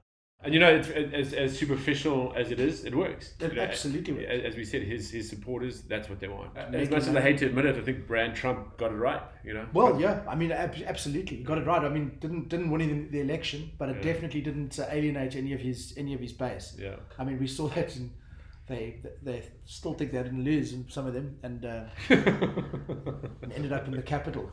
And 0.45 0.53
you 0.53 0.59
know, 0.59 0.69
it's, 0.75 0.89
as, 0.89 1.33
as 1.33 1.57
superficial 1.57 2.31
as 2.35 2.51
it 2.51 2.59
is, 2.59 2.85
it 2.85 2.95
works. 2.95 3.33
It 3.39 3.49
You 3.51 3.57
know, 3.57 3.63
absolutely 3.63 4.13
works. 4.13 4.27
As, 4.29 4.41
as 4.43 4.55
we 4.55 4.63
said, 4.63 4.83
his 4.83 5.09
his 5.11 5.27
supporters, 5.27 5.81
that's 5.81 6.07
what 6.09 6.19
they 6.19 6.27
want. 6.27 6.55
As 6.55 6.71
Make 6.71 6.91
much 6.91 7.07
as 7.07 7.15
I 7.15 7.21
hate 7.21 7.39
to 7.39 7.47
admit 7.47 7.65
it, 7.65 7.75
I 7.77 7.81
think 7.81 8.07
Brand 8.07 8.35
Trump 8.35 8.77
got 8.77 8.91
it 8.91 8.95
right. 8.95 9.21
You 9.43 9.53
know. 9.55 9.65
Well, 9.73 9.99
yeah, 9.99 10.21
I 10.27 10.35
mean, 10.35 10.51
ab- 10.51 10.75
absolutely, 10.85 11.37
you 11.37 11.43
got 11.43 11.57
it 11.57 11.65
right. 11.65 11.83
I 11.83 11.89
mean, 11.89 12.17
didn't 12.19 12.49
didn't 12.49 12.69
win 12.69 12.81
the, 12.87 13.09
the 13.17 13.21
election, 13.21 13.71
but 13.79 13.89
it 13.89 13.97
Yeah. 13.97 14.13
definitely 14.13 14.41
didn't 14.41 14.77
uh, 14.79 14.85
alienate 14.89 15.35
any 15.35 15.53
of 15.53 15.61
his 15.61 15.93
any 15.97 16.13
of 16.13 16.19
his 16.21 16.31
base. 16.33 16.75
Yeah. 16.79 16.95
I 17.19 17.23
mean, 17.23 17.39
we 17.39 17.47
saw 17.47 17.67
that, 17.75 17.95
and 17.95 18.11
they 18.67 18.97
they 19.23 19.43
still 19.65 19.93
think 19.93 20.11
they 20.11 20.23
didn't 20.23 20.43
lose, 20.43 20.73
and 20.73 20.91
some 20.91 21.07
of 21.07 21.13
them, 21.13 21.37
and, 21.43 21.65
uh, 21.65 21.83
and 22.09 23.51
ended 23.55 23.71
up 23.73 23.85
in 23.87 23.91
the 23.95 24.01
capital. 24.01 24.51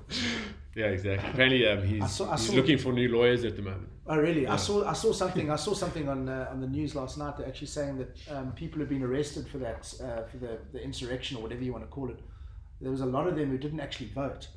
Yeah, 0.75 0.87
exactly. 0.87 1.31
Apparently, 1.31 1.67
um, 1.69 1.83
he's, 1.87 2.02
I 2.02 2.07
saw- 2.07 2.31
I 2.31 2.37
he's 2.37 2.47
saw- 2.49 2.55
looking 2.55 2.79
for 2.79 2.93
new 2.93 3.09
lawyers 3.09 3.45
at 3.45 3.57
the 3.57 3.62
moment. 3.62 3.88
Oh, 4.07 4.17
really? 4.17 4.43
Yeah. 4.43 4.55
I 4.55 4.57
saw 4.57 4.87
I 4.88 4.95
saw 4.95 5.12
something 5.23 5.50
I 5.50 5.57
saw 5.57 5.75
something 5.75 6.09
on 6.09 6.29
uh, 6.29 6.49
on 6.50 6.61
the 6.61 6.67
news 6.67 6.95
last 6.95 7.19
night. 7.19 7.37
They're 7.37 7.47
actually 7.47 7.69
saying 7.69 7.99
that 7.99 8.37
um, 8.37 8.52
people 8.52 8.81
have 8.81 8.88
been 8.88 9.02
arrested 9.02 9.49
for 9.49 9.59
that 9.59 9.93
uh, 10.02 10.23
for 10.29 10.38
the, 10.38 10.59
the 10.73 10.83
insurrection 10.83 11.37
or 11.37 11.43
whatever 11.43 11.62
you 11.62 11.73
want 11.73 11.85
to 11.85 11.91
call 11.91 12.11
it. 12.11 12.19
There 12.81 12.91
was 12.91 13.00
a 13.00 13.07
lot 13.07 13.29
of 13.29 13.37
them 13.37 13.50
who 13.50 13.59
didn't 13.59 13.81
actually 13.81 14.09
vote. 14.09 14.49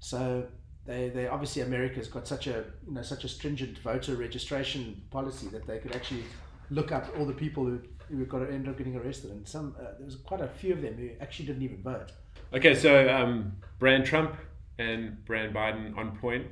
So 0.00 0.46
they, 0.86 1.10
they 1.10 1.28
obviously 1.28 1.62
America's 1.62 2.08
got 2.08 2.26
such 2.26 2.46
a 2.46 2.64
you 2.86 2.94
know 2.94 3.02
such 3.02 3.24
a 3.24 3.28
stringent 3.28 3.78
voter 3.78 4.14
registration 4.16 5.02
policy 5.10 5.48
that 5.48 5.66
they 5.66 5.78
could 5.78 5.94
actually 5.94 6.24
look 6.70 6.92
up 6.92 7.08
all 7.18 7.26
the 7.26 7.32
people 7.34 7.64
who 7.64 7.80
who 8.08 8.24
got 8.26 8.38
to 8.40 8.50
end 8.50 8.68
up 8.68 8.78
getting 8.78 8.96
arrested. 8.96 9.30
And 9.30 9.46
some 9.46 9.74
uh, 9.78 9.92
there 9.98 10.06
was 10.06 10.16
quite 10.16 10.40
a 10.40 10.48
few 10.48 10.72
of 10.72 10.82
them 10.82 10.94
who 10.94 11.10
actually 11.20 11.46
didn't 11.46 11.62
even 11.62 11.82
vote. 11.82 12.12
Okay, 12.52 12.74
so 12.74 13.08
um, 13.12 13.52
Brand 13.78 14.04
Trump 14.04 14.36
and 14.78 15.24
Brand 15.24 15.54
Biden 15.54 15.96
on 15.96 16.16
point. 16.18 16.46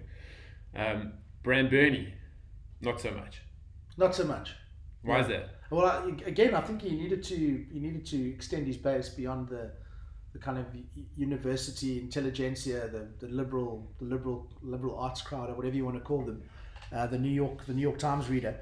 Um, 0.75 1.15
Brand 1.43 1.71
Bernie, 1.71 2.15
not 2.81 3.01
so 3.01 3.11
much. 3.11 3.43
Not 3.97 4.15
so 4.15 4.25
much. 4.25 4.55
Why 5.03 5.17
Yeah. 5.17 5.23
is 5.23 5.29
that? 5.29 5.49
Well, 5.71 5.87
I, 5.87 6.07
again, 6.27 6.55
I 6.55 6.61
think 6.61 6.83
he 6.83 6.91
needed 6.91 7.23
to 7.25 7.35
he 7.73 7.79
needed 7.81 8.07
to 8.07 8.31
extend 8.31 8.67
his 8.67 8.77
base 8.77 9.09
beyond 9.09 9.49
the 9.49 9.73
the 10.33 10.39
kind 10.39 10.59
of 10.59 10.67
university 11.17 11.99
intelligentsia, 12.01 12.89
the, 12.89 13.07
the 13.27 13.33
liberal 13.33 13.93
the 13.99 14.05
liberal 14.07 14.51
liberal 14.63 14.99
arts 14.99 15.23
crowd, 15.23 15.51
or 15.51 15.55
whatever 15.55 15.77
you 15.77 15.85
want 15.85 15.97
to 15.97 16.03
call 16.03 16.25
them, 16.25 16.43
uh, 16.93 17.07
the 17.07 17.19
New 17.19 17.31
York 17.31 17.65
the 17.67 17.75
New 17.75 17.83
York 17.83 17.99
Times 17.99 18.29
reader, 18.29 18.55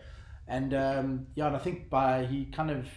and 0.49 0.75
um, 0.75 1.27
yeah, 1.35 1.47
and 1.47 1.57
I 1.57 1.59
think 1.59 1.89
by 1.91 2.25
he 2.27 2.47
kind 2.47 2.71
of 2.71 2.89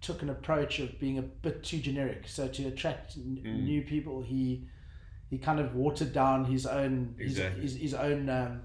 took 0.00 0.22
an 0.22 0.30
approach 0.30 0.78
of 0.78 0.98
being 1.00 1.18
a 1.18 1.22
bit 1.22 1.62
too 1.64 1.78
generic. 1.78 2.28
So 2.28 2.46
to 2.48 2.68
attract 2.68 3.16
n- 3.16 3.42
Mm. 3.44 3.64
new 3.64 3.82
people, 3.82 4.22
he 4.22 4.68
he 5.30 5.38
kind 5.38 5.60
of 5.60 5.74
watered 5.74 6.12
down 6.12 6.44
his 6.44 6.66
own 6.66 7.14
his, 7.18 7.32
Exactly. 7.38 7.62
his, 7.62 7.76
his 7.76 7.94
own 7.94 8.28
um, 8.28 8.60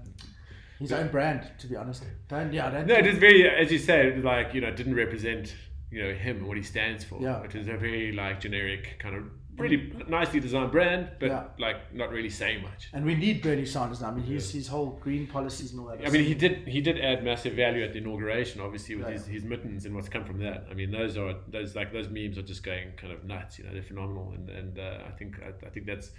his 0.78 0.92
own 0.92 1.08
brand, 1.08 1.48
to 1.58 1.66
be 1.66 1.76
honest. 1.76 2.04
Don't 2.28 2.52
yeah, 2.52 2.70
don't. 2.70 2.86
No, 2.86 2.94
it 2.94 3.06
is 3.06 3.18
very, 3.18 3.48
as 3.48 3.70
you 3.70 3.78
said 3.78 4.24
like 4.24 4.54
you 4.54 4.60
know, 4.60 4.68
it 4.68 4.76
didn't 4.76 4.94
represent 4.96 5.54
you 5.90 6.02
know 6.02 6.12
him 6.12 6.38
and 6.38 6.46
what 6.48 6.56
he 6.56 6.62
stands 6.62 7.04
for. 7.04 7.20
Yeah. 7.20 7.42
It 7.42 7.54
was 7.54 7.68
a 7.68 7.76
very 7.76 8.12
like 8.12 8.40
generic 8.40 8.96
kind 8.98 9.14
of 9.16 9.24
really 9.56 9.92
nicely 10.08 10.40
designed 10.40 10.72
brand, 10.72 11.10
but 11.20 11.28
Yeah. 11.28 11.44
like 11.60 11.94
not 11.94 12.10
really 12.10 12.28
saying 12.28 12.60
much. 12.62 12.88
And 12.92 13.04
we 13.04 13.14
need 13.14 13.40
Bernie 13.40 13.64
Sanders 13.64 14.00
now. 14.00 14.08
I 14.08 14.14
mean, 14.14 14.24
his 14.24 14.50
his 14.50 14.66
whole 14.66 14.98
green 15.00 15.28
policies 15.28 15.70
and 15.70 15.80
all 15.80 15.86
that. 15.86 16.04
I 16.04 16.10
mean, 16.10 16.24
he 16.24 16.34
did 16.34 16.66
he 16.66 16.80
did 16.80 16.98
add 16.98 17.22
massive 17.22 17.52
value 17.54 17.84
at 17.84 17.92
the 17.92 18.00
inauguration, 18.00 18.60
obviously 18.60 18.96
with 18.96 19.06
Yeah, 19.06 19.12
his, 19.12 19.26
his 19.26 19.44
mittens 19.44 19.84
and 19.86 19.94
what's 19.94 20.08
come 20.08 20.24
from 20.24 20.40
that. 20.40 20.66
I 20.68 20.74
mean, 20.74 20.90
those 20.90 21.16
are 21.16 21.36
those 21.46 21.76
like 21.76 21.92
those 21.92 22.08
memes 22.08 22.36
are 22.36 22.42
just 22.42 22.64
going 22.64 22.92
kind 22.96 23.12
of 23.12 23.22
nuts. 23.24 23.58
You 23.60 23.64
know, 23.66 23.72
they're 23.72 23.82
phenomenal, 23.84 24.32
and 24.32 24.50
and 24.50 24.76
uh, 24.76 24.98
I 25.06 25.12
think 25.12 25.36
I, 25.40 25.50
I 25.64 25.70
think 25.70 25.86
that's 25.86 26.10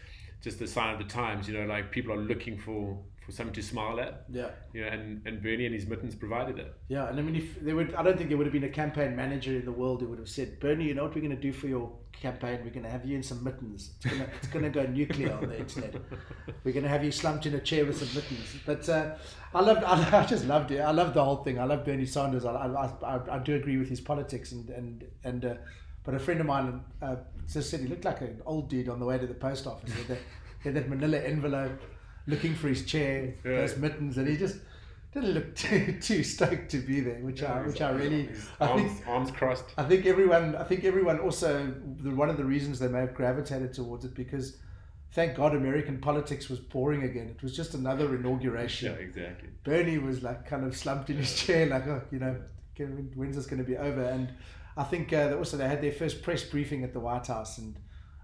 just 0.46 0.62
a 0.62 0.68
sign 0.68 0.94
of 0.94 1.00
the 1.04 1.10
times. 1.22 1.48
You 1.48 1.54
know, 1.58 1.66
like 1.76 1.92
people 1.92 2.14
are 2.14 2.24
looking 2.32 2.58
for 2.58 2.98
for 3.26 3.32
something 3.32 3.56
to 3.56 3.64
smile 3.64 4.00
at. 4.00 4.14
yeah, 4.30 4.50
You 4.72 4.82
know, 4.84 4.90
and 4.96 5.06
and 5.28 5.42
Bernie 5.42 5.66
and 5.66 5.74
his 5.80 5.88
mittens 5.92 6.14
provided 6.16 6.56
it. 6.60 6.72
yeah. 6.96 7.10
And 7.10 7.20
I 7.20 7.24
mean, 7.24 7.36
if 7.44 7.60
there 7.60 7.76
would, 7.76 7.96
I 8.00 8.04
don't 8.04 8.18
think 8.18 8.30
there 8.30 8.38
would 8.38 8.46
have 8.46 8.54
been 8.60 8.70
a 8.74 8.76
campaign 8.84 9.16
manager 9.16 9.54
in 9.62 9.66
the 9.66 9.72
world 9.82 10.02
who 10.02 10.08
would 10.10 10.20
have 10.20 10.30
said, 10.30 10.60
Bernie, 10.60 10.86
you 10.90 10.94
know 10.94 11.06
what 11.06 11.16
we're 11.16 11.22
going 11.28 11.40
to 11.42 11.46
do 11.50 11.52
for 11.62 11.68
your 11.68 11.88
campaign? 12.26 12.60
We're 12.64 12.70
going 12.78 12.84
to 12.90 12.90
have 12.98 13.04
you 13.04 13.16
in 13.16 13.24
some 13.24 13.44
mittens. 13.44 13.80
It's 13.98 14.06
going 14.12 14.22
to, 14.22 14.28
it's 14.38 14.48
going 14.56 14.66
to 14.66 14.74
go 14.80 14.84
nuclear 15.00 15.34
on 15.34 15.50
the 15.50 15.58
internet. 15.66 15.96
We're 16.64 16.76
going 16.78 16.84
to 16.90 16.94
have 16.96 17.04
you 17.04 17.12
slumped 17.12 17.48
in 17.48 17.56
a 17.56 17.60
chair 17.70 17.84
with 17.88 17.98
some 17.98 18.12
mittens. 18.18 18.48
But 18.70 18.88
uh, 18.98 19.16
I 19.56 19.62
loved, 19.70 19.84
I, 19.84 20.22
I 20.22 20.26
just 20.34 20.46
loved 20.46 20.70
it. 20.70 20.82
I 20.92 20.92
loved 20.92 21.16
the 21.16 21.24
whole 21.28 21.42
thing. 21.46 21.60
I 21.60 21.66
love 21.72 21.84
Bernie 21.84 22.06
Sanders. 22.06 22.46
I, 22.46 22.52
I, 22.54 22.86
I, 23.14 23.36
I 23.38 23.40
do 23.40 23.56
agree 23.56 23.78
with 23.78 23.90
his 23.90 24.02
politics 24.02 24.52
and 24.52 24.70
and 24.70 25.04
and. 25.24 25.46
Uh, 25.46 25.56
but 26.06 26.14
a 26.16 26.20
friend 26.20 26.40
of 26.40 26.46
mine 26.48 26.82
uh, 27.02 27.16
just 27.52 27.70
said 27.70 27.80
he 27.82 27.88
looked 27.88 28.06
like 28.06 28.22
an 28.22 28.42
old 28.46 28.70
dude 28.70 28.90
on 28.90 29.00
the 29.00 29.06
way 29.06 29.18
to 29.18 29.28
the 29.28 29.34
post 29.34 29.68
office. 29.68 29.92
He 29.94 30.00
had 30.00 30.08
that, 30.10 30.18
he 30.64 30.70
had 30.70 30.76
that 30.76 30.90
manila 30.90 31.18
envelope, 31.18 31.82
looking 32.28 32.56
for 32.56 32.68
his 32.68 32.86
chair, 32.86 33.34
Yeah. 33.44 33.58
those 33.62 33.78
mittens, 33.78 34.18
and 34.18 34.28
he 34.28 34.38
just 34.38 34.58
didn't 35.14 35.32
look 35.34 35.56
too, 35.64 35.98
too 36.02 36.24
stoked 36.24 36.70
to 36.72 36.78
be 36.80 37.00
there, 37.00 37.20
which 37.22 37.42
I 37.44 37.62
which 37.66 37.82
I 37.82 37.92
really 37.92 38.30
I 38.60 38.68
arms, 38.68 38.92
think 38.94 39.08
arms 39.08 39.32
crossed. 39.32 39.66
I 39.78 39.84
think 39.84 40.06
everyone 40.06 40.56
I 40.56 40.64
think 40.64 40.84
everyone 40.84 41.20
also 41.20 41.74
the, 42.02 42.12
one 42.12 42.30
of 42.30 42.38
the 42.38 42.46
reasons 42.46 42.80
they 42.80 42.88
may 42.90 43.00
have 43.00 43.14
gravitated 43.16 43.74
towards 43.74 44.06
it 44.06 44.14
because 44.14 44.58
thank 45.14 45.38
God 45.38 45.56
American 45.56 46.00
politics 46.00 46.50
was 46.50 46.60
boring 46.60 47.04
again. 47.04 47.30
It 47.30 47.42
was 47.42 47.56
just 47.56 47.74
another 47.74 48.14
inauguration. 48.16 48.92
Yeah, 48.92 48.98
exactly. 49.00 49.50
Bernie 49.64 49.98
was 50.00 50.22
like 50.22 50.46
kind 50.46 50.66
of 50.66 50.76
slumped 50.76 51.10
in 51.10 51.16
his 51.18 51.34
chair, 51.36 51.66
like 51.68 51.88
oh, 51.88 52.02
you 52.12 52.20
know, 52.20 52.36
when's 53.16 53.38
this 53.38 53.46
going 53.46 53.60
to 53.64 53.68
be 53.70 53.78
over? 53.78 54.04
And 54.04 54.30
I 54.78 54.84
think 54.84 55.14
uh, 55.14 55.30
that 55.30 55.38
also 55.38 55.58
they 55.58 55.68
had 55.68 55.82
their 55.82 55.92
first 55.92 56.22
press 56.22 56.44
briefing 56.44 56.84
at 56.84 56.94
the 56.94 57.00
White 57.00 57.28
House, 57.28 57.58
and 57.60 57.78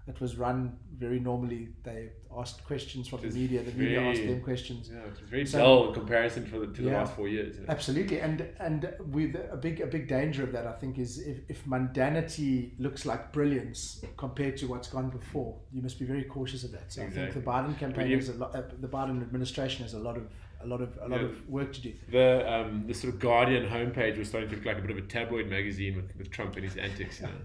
it 0.06 0.20
was 0.20 0.36
run 0.36 0.76
very 0.98 1.18
normally. 1.18 1.68
They 1.82 2.10
asked 2.36 2.64
questions 2.66 3.08
from 3.08 3.20
the 3.22 3.28
media. 3.30 3.62
The 3.62 3.72
media 3.72 4.00
asked 4.02 4.20
them 4.26 4.40
questions. 4.42 4.90
Yeah, 4.92 5.00
it 5.00 5.10
was 5.10 5.20
very 5.20 5.46
So- 5.46 5.58
dull 5.58 5.88
in 5.88 5.94
comparison 5.94 6.44
for 6.46 6.58
the, 6.58 6.66
to 6.66 6.82
the 6.82 6.90
Yeah. 6.90 6.98
last 6.98 7.14
four 7.16 7.28
years. 7.28 7.58
know. 7.58 7.64
Absolutely, 7.68 8.20
and 8.20 8.46
and 8.58 8.92
with 9.10 9.34
a 9.34 9.56
big 9.56 9.80
a 9.80 9.86
big 9.86 10.08
danger 10.08 10.42
of 10.44 10.52
that, 10.52 10.66
I 10.66 10.72
think, 10.72 10.98
is 10.98 11.18
if, 11.26 11.38
if 11.48 11.64
mundanity 11.64 12.72
looks 12.78 13.06
like 13.06 13.32
brilliance 13.32 14.04
compared 14.16 14.56
to 14.58 14.66
what's 14.66 14.88
gone 14.88 15.08
before, 15.10 15.58
you 15.72 15.80
must 15.82 15.98
be 15.98 16.04
very 16.04 16.24
cautious 16.24 16.64
of 16.64 16.72
that. 16.72 16.92
So 16.92 17.02
I 17.02 17.10
think 17.10 17.32
the 17.32 17.40
Biden 17.40 17.78
campaign 17.78 18.10
has 18.16 18.28
a 18.28 18.34
lot, 18.34 18.54
uh, 18.54 18.62
the 18.80 18.88
Biden 18.88 19.22
administration 19.22 19.82
has 19.84 19.94
a 19.94 19.98
lot 19.98 20.16
of 20.16 20.24
a 20.64 20.66
lot 20.66 20.80
of 20.80 20.96
a 21.02 21.08
lot 21.08 21.20
Yeah. 21.20 21.26
of 21.26 21.48
work 21.48 21.72
to 21.74 21.80
do. 21.80 21.92
The 22.10 22.50
um, 22.52 22.84
the 22.86 22.94
sort 22.94 23.12
of 23.14 23.20
Guardian 23.20 23.64
homepage 23.68 24.18
was 24.18 24.28
starting 24.28 24.48
to 24.50 24.56
look 24.56 24.64
like 24.64 24.78
a 24.78 24.82
bit 24.82 24.90
of 24.90 24.96
a 24.98 25.02
tabloid 25.02 25.48
magazine 25.48 25.96
with, 25.96 26.16
with 26.16 26.30
Trump 26.30 26.54
and 26.56 26.64
his 26.64 26.76
antics. 26.76 27.20
You 27.20 27.26
know? 27.26 27.32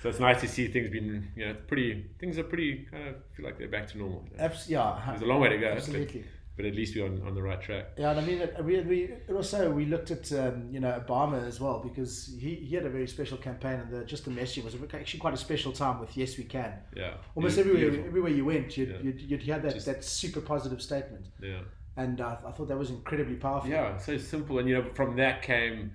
So 0.00 0.08
it's 0.08 0.20
nice 0.20 0.40
to 0.42 0.46
see 0.48 0.68
things 0.68 0.90
being 0.90 1.26
you 1.34 1.44
know 1.46 1.54
pretty 1.66 2.06
things 2.20 2.38
are 2.38 2.44
pretty 2.44 2.86
kind 2.88 3.08
of 3.08 3.16
feel 3.34 3.44
like 3.44 3.58
they're 3.58 3.66
back 3.66 3.88
to 3.88 3.98
normal. 3.98 4.24
You 4.30 4.36
know? 4.38 4.44
Abs- 4.44 4.68
yeah, 4.70 5.02
There's 5.08 5.22
a 5.22 5.26
long 5.26 5.40
way 5.40 5.48
to 5.48 5.58
go, 5.58 5.70
but, 5.70 5.78
absolutely. 5.78 6.24
but 6.56 6.66
at 6.66 6.74
least 6.76 6.94
we're 6.94 7.04
on, 7.06 7.20
on 7.26 7.34
the 7.34 7.42
right 7.42 7.60
track. 7.60 7.86
Yeah, 7.96 8.12
and 8.12 8.20
I 8.20 8.24
mean, 8.24 8.48
we, 8.62 8.80
we 8.82 9.34
also 9.34 9.72
we 9.72 9.86
looked 9.86 10.12
at 10.12 10.30
um, 10.32 10.68
you 10.70 10.78
know 10.78 10.92
Obama 11.04 11.44
as 11.44 11.58
well 11.58 11.80
because 11.80 12.32
he, 12.40 12.54
he 12.54 12.76
had 12.76 12.86
a 12.86 12.90
very 12.90 13.08
special 13.08 13.38
campaign 13.38 13.80
and 13.80 13.90
the, 13.90 14.04
just 14.04 14.24
the 14.24 14.30
messaging 14.30 14.62
was 14.64 14.76
actually 14.94 15.18
quite 15.18 15.34
a 15.34 15.42
special 15.48 15.72
time 15.72 15.98
with 15.98 16.16
Yes 16.16 16.38
We 16.38 16.44
Can. 16.44 16.74
Yeah, 16.96 17.14
Almost 17.34 17.58
everywhere 17.58 17.80
beautiful. 17.80 18.06
everywhere 18.06 18.30
you 18.30 18.44
went, 18.44 18.76
you'd, 18.76 18.90
Yeah. 18.90 18.96
you'd, 19.02 19.20
you'd 19.20 19.42
hear 19.42 19.58
that, 19.58 19.74
Just- 19.74 19.86
that 19.86 20.04
super 20.04 20.40
positive 20.40 20.80
statement, 20.80 21.26
Yeah. 21.42 21.62
And 21.98 22.20
uh, 22.20 22.36
I 22.46 22.52
thought 22.52 22.68
that 22.68 22.78
was 22.78 22.90
incredibly 22.90 23.34
powerful. 23.34 23.68
Yeah, 23.68 23.96
so 23.98 24.16
simple, 24.16 24.58
and 24.60 24.68
you 24.68 24.76
know, 24.76 24.84
from 24.94 25.16
that 25.16 25.42
came 25.42 25.90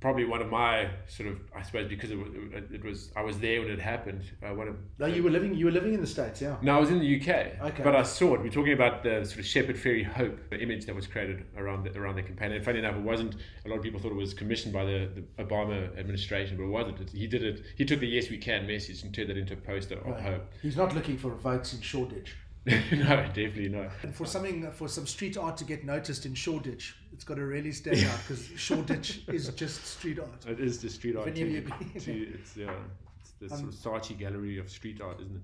probably 0.00 0.24
one 0.24 0.40
of 0.40 0.48
my 0.50 0.88
sort 1.08 1.28
of, 1.28 1.38
I 1.54 1.62
suppose, 1.62 1.86
because 1.88 2.10
it 2.10 2.18
was, 2.18 2.28
it 2.72 2.82
was 2.84 3.12
I 3.14 3.22
was 3.22 3.38
there 3.38 3.60
when 3.60 3.70
it 3.70 3.78
happened. 3.78 4.22
Uh, 4.42 4.54
one 4.54 4.68
of 4.68 4.76
No, 4.98 5.06
you 5.06 5.22
were 5.22 5.30
living 5.30 5.54
you 5.54 5.66
were 5.66 5.70
living 5.70 5.94
in 5.94 6.00
the 6.00 6.06
states, 6.06 6.40
yeah. 6.42 6.56
No, 6.62 6.76
I 6.76 6.80
was 6.80 6.90
in 6.90 6.98
the 7.00 7.20
UK. 7.20 7.28
Okay. 7.62 7.82
But 7.82 7.94
I 7.96 8.02
saw 8.02 8.34
it. 8.34 8.40
We're 8.42 8.48
talking 8.50 8.72
about 8.72 9.02
the 9.02 9.24
sort 9.24 9.40
of 9.40 9.46
Shepard 9.46 9.76
Fairey 9.76 10.04
Hope 10.04 10.38
image 10.52 10.86
that 10.86 10.94
was 10.94 11.06
created 11.06 11.44
around 11.56 11.84
the, 11.84 11.98
around 11.98 12.16
the 12.16 12.22
campaign. 12.22 12.52
And 12.52 12.64
funny 12.64 12.78
enough, 12.78 12.96
it 12.96 13.02
wasn't. 13.02 13.36
A 13.64 13.68
lot 13.68 13.76
of 13.76 13.82
people 13.82 14.00
thought 14.00 14.12
it 14.12 14.16
was 14.16 14.32
commissioned 14.34 14.72
by 14.74 14.84
the, 14.84 15.08
the 15.14 15.42
Obama 15.44 15.98
administration, 15.98 16.56
but 16.56 16.64
it 16.64 16.68
wasn't. 16.68 17.00
It, 17.00 17.10
he 17.10 17.26
did 17.26 17.42
it. 17.42 17.62
He 17.76 17.84
took 17.84 18.00
the 18.00 18.08
"Yes 18.08 18.30
We 18.30 18.38
Can" 18.38 18.66
message 18.66 19.02
and 19.02 19.14
turned 19.14 19.28
that 19.30 19.36
into 19.38 19.54
a 19.54 19.56
poster 19.56 19.96
of 19.98 20.06
Right. 20.06 20.20
hope. 20.22 20.52
He's 20.62 20.76
not 20.76 20.94
looking 20.94 21.16
for 21.18 21.30
votes 21.30 21.72
in 21.74 21.80
Shoreditch. 21.80 22.36
no, 22.92 23.16
definitely 23.28 23.68
not. 23.70 23.90
And 24.02 24.14
for 24.14 24.26
something 24.26 24.70
for 24.72 24.86
some 24.88 25.06
street 25.06 25.36
art 25.38 25.56
to 25.58 25.64
get 25.64 25.84
noticed 25.84 26.26
in 26.26 26.34
Shoreditch, 26.34 26.94
it's 27.12 27.24
got 27.24 27.36
to 27.36 27.44
really 27.46 27.72
stand 27.72 27.98
out 28.04 28.18
because 28.26 28.46
Shoreditch 28.56 29.22
is 29.28 29.48
just 29.50 29.84
street 29.86 30.18
art. 30.18 30.44
It 30.46 30.60
is 30.60 30.80
the 30.82 30.90
street 30.90 31.16
art. 31.16 31.28
any 31.28 31.40
of 31.42 31.48
too. 31.48 31.54
you 31.54 31.60
been- 31.62 32.00
Too- 32.00 32.32
It's 32.34 32.56
yeah. 32.56 32.72
It's 33.20 33.32
the 33.40 33.54
Um, 33.54 33.72
sort 33.72 33.96
of 33.96 34.02
Saatchi 34.02 34.18
gallery 34.18 34.58
of 34.58 34.68
street 34.70 35.00
art, 35.00 35.20
isn't 35.20 35.42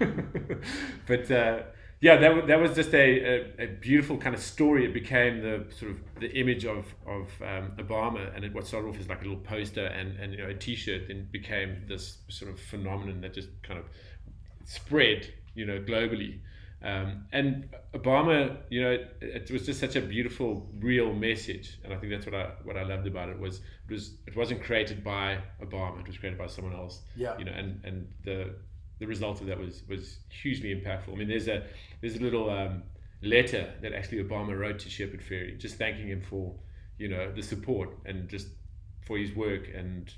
it? 0.00 0.58
but 1.06 1.30
uh, 1.30 1.62
yeah, 2.00 2.16
that, 2.16 2.46
that 2.46 2.60
was 2.60 2.74
just 2.76 2.94
a, 2.94 3.54
a, 3.58 3.64
a 3.64 3.66
beautiful 3.66 4.16
kind 4.16 4.34
of 4.34 4.40
story. 4.40 4.84
It 4.84 4.92
became 4.94 5.40
the 5.42 5.66
sort 5.74 5.90
of 5.92 5.98
the 6.20 6.30
image 6.38 6.64
of 6.64 6.86
of 7.06 7.28
um, 7.42 7.72
Obama, 7.78 8.34
and 8.36 8.44
it, 8.44 8.52
what 8.54 8.66
started 8.66 8.88
off 8.88 9.00
as 9.00 9.08
like 9.08 9.20
a 9.22 9.24
little 9.24 9.40
poster 9.40 9.86
and 9.86 10.16
and 10.20 10.32
you 10.32 10.38
know 10.44 10.48
a 10.50 10.54
T-shirt, 10.54 11.08
then 11.08 11.26
became 11.32 11.82
this 11.88 12.18
sort 12.28 12.52
of 12.52 12.60
phenomenon 12.60 13.20
that 13.22 13.34
just 13.34 13.48
kind 13.62 13.78
of 13.80 13.86
spread, 14.64 15.32
you 15.56 15.66
know, 15.66 15.78
globally. 15.80 16.38
Um, 16.82 17.24
and 17.32 17.68
Obama, 17.94 18.58
you 18.68 18.82
know, 18.82 18.90
it, 18.90 19.16
it 19.20 19.50
was 19.50 19.66
just 19.66 19.80
such 19.80 19.96
a 19.96 20.00
beautiful, 20.00 20.68
real 20.78 21.12
message, 21.12 21.80
and 21.82 21.92
I 21.92 21.96
think 21.96 22.12
that's 22.12 22.26
what 22.26 22.34
I 22.34 22.50
what 22.64 22.76
I 22.76 22.84
loved 22.84 23.06
about 23.06 23.28
it 23.30 23.38
was 23.38 23.56
it 23.88 23.92
was 23.92 24.12
it 24.26 24.36
wasn't 24.36 24.62
created 24.62 25.02
by 25.02 25.38
Obama; 25.62 26.00
it 26.00 26.06
was 26.06 26.18
created 26.18 26.38
by 26.38 26.46
someone 26.46 26.74
else. 26.74 27.00
Yeah. 27.16 27.36
You 27.38 27.46
know, 27.46 27.52
and 27.52 27.82
and 27.84 28.06
the 28.24 28.54
the 29.00 29.06
result 29.06 29.40
of 29.40 29.46
that 29.48 29.58
was 29.58 29.82
was 29.88 30.18
hugely 30.28 30.74
impactful. 30.74 31.12
I 31.12 31.16
mean, 31.16 31.28
there's 31.28 31.48
a 31.48 31.64
there's 32.02 32.16
a 32.16 32.20
little 32.20 32.50
um, 32.50 32.82
letter 33.22 33.72
that 33.80 33.92
actually 33.94 34.22
Obama 34.22 34.56
wrote 34.56 34.78
to 34.80 34.90
Shepard 34.90 35.22
Fairey, 35.22 35.58
just 35.58 35.76
thanking 35.76 36.08
him 36.08 36.20
for 36.20 36.54
you 36.98 37.08
know 37.08 37.32
the 37.32 37.42
support 37.42 37.90
and 38.04 38.28
just 38.28 38.48
for 39.06 39.16
his 39.16 39.34
work 39.34 39.68
and 39.74 40.12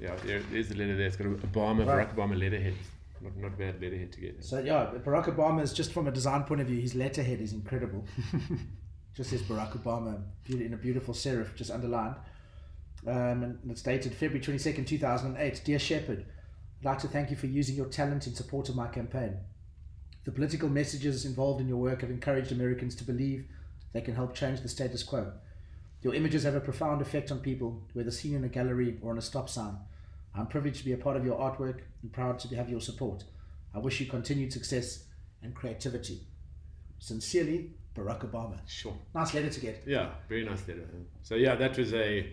yeah, 0.00 0.16
there, 0.24 0.40
there's 0.50 0.68
the 0.68 0.74
letter 0.76 0.96
there. 0.96 1.06
It's 1.06 1.16
got 1.16 1.26
a 1.26 1.30
Obama, 1.30 1.86
Right. 1.86 2.08
Barack 2.08 2.16
Obama 2.16 2.38
letterhead. 2.38 2.74
Not, 3.20 3.36
not 3.36 3.58
bad 3.58 3.80
letterhead 3.82 4.12
to 4.12 4.20
get. 4.20 4.44
So 4.44 4.58
yeah, 4.58 4.90
Barack 5.04 5.34
Obama 5.34 5.62
is 5.62 5.72
just 5.72 5.92
from 5.92 6.08
a 6.08 6.10
design 6.10 6.44
point 6.44 6.60
of 6.60 6.66
view, 6.66 6.80
his 6.80 6.94
letterhead 6.94 7.40
is 7.40 7.52
incredible. 7.52 8.04
just 9.16 9.30
says 9.30 9.42
Barack 9.42 9.72
Obama 9.80 10.22
in 10.48 10.72
a 10.72 10.76
beautiful 10.76 11.12
serif, 11.12 11.54
just 11.54 11.70
underlined. 11.70 12.16
Um, 13.06 13.42
and 13.42 13.58
it's 13.70 13.82
dated 13.82 14.12
February 14.12 14.40
twenty 14.40 14.58
second, 14.58 14.86
two 14.86 14.98
thousand 14.98 15.34
and 15.34 15.38
eight. 15.38 15.60
Dear 15.64 15.78
Shepherd, 15.78 16.24
I'd 16.80 16.84
like 16.84 16.98
to 17.00 17.08
thank 17.08 17.30
you 17.30 17.36
for 17.36 17.46
using 17.46 17.76
your 17.76 17.86
talent 17.86 18.26
in 18.26 18.34
support 18.34 18.68
of 18.68 18.76
my 18.76 18.88
campaign. 18.88 19.36
The 20.24 20.32
political 20.32 20.68
messages 20.68 21.24
involved 21.24 21.60
in 21.60 21.68
your 21.68 21.78
work 21.78 22.02
have 22.02 22.10
encouraged 22.10 22.52
Americans 22.52 22.94
to 22.96 23.04
believe 23.04 23.46
they 23.92 24.02
can 24.02 24.14
help 24.14 24.34
change 24.34 24.60
the 24.60 24.68
status 24.68 25.02
quo. 25.02 25.32
Your 26.02 26.14
images 26.14 26.44
have 26.44 26.54
a 26.54 26.60
profound 26.60 27.02
effect 27.02 27.30
on 27.30 27.40
people, 27.40 27.82
whether 27.92 28.10
seen 28.10 28.34
in 28.34 28.44
a 28.44 28.48
gallery 28.48 28.98
or 29.02 29.12
on 29.12 29.18
a 29.18 29.22
stop 29.22 29.48
sign. 29.48 29.76
I'm 30.34 30.46
privileged 30.46 30.78
to 30.78 30.84
be 30.84 30.92
a 30.92 30.96
part 30.96 31.16
of 31.16 31.24
your 31.24 31.38
artwork 31.38 31.80
and 32.02 32.12
proud 32.12 32.38
to 32.40 32.56
have 32.56 32.70
your 32.70 32.80
support. 32.80 33.24
I 33.74 33.78
wish 33.78 34.00
you 34.00 34.06
continued 34.06 34.52
success 34.52 35.04
and 35.42 35.54
creativity. 35.54 36.20
Sincerely, 36.98 37.72
Barack 37.96 38.30
Obama. 38.30 38.58
Sure. 38.66 38.96
Nice 39.14 39.34
letter 39.34 39.50
to 39.50 39.60
get. 39.60 39.82
Yeah, 39.86 40.10
very 40.28 40.44
nice 40.44 40.66
letter. 40.68 40.86
So 41.22 41.34
yeah, 41.34 41.54
that 41.56 41.76
was 41.78 41.92
a 41.94 42.32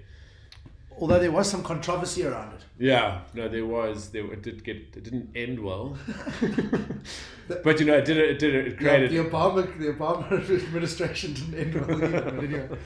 Although 0.99 1.19
there 1.19 1.31
was 1.31 1.47
some 1.49 1.61
controversy 1.63 2.25
around 2.25 2.53
it. 2.55 2.65
yeah. 2.79 3.21
No, 3.35 3.47
there 3.47 3.65
was 3.65 4.09
there 4.09 4.25
it 4.33 4.41
did 4.41 4.63
get 4.63 4.77
it 4.77 5.03
didn't 5.03 5.29
end 5.35 5.59
well, 5.59 5.95
but 7.63 7.79
you 7.79 7.85
know 7.85 7.93
it 7.97 8.05
did 8.05 8.17
it 8.17 8.39
did 8.39 8.55
it, 8.55 8.77
created. 8.77 9.11
the 9.11 9.17
Obama, 9.29 9.65
the 9.79 9.93
Obama 9.93 10.31
administration 10.49 11.33
didn't 11.33 11.53
end 11.53 11.75
well 11.87 12.03
either. 12.03 12.21
But 12.31 12.43
anyway. 12.43 12.69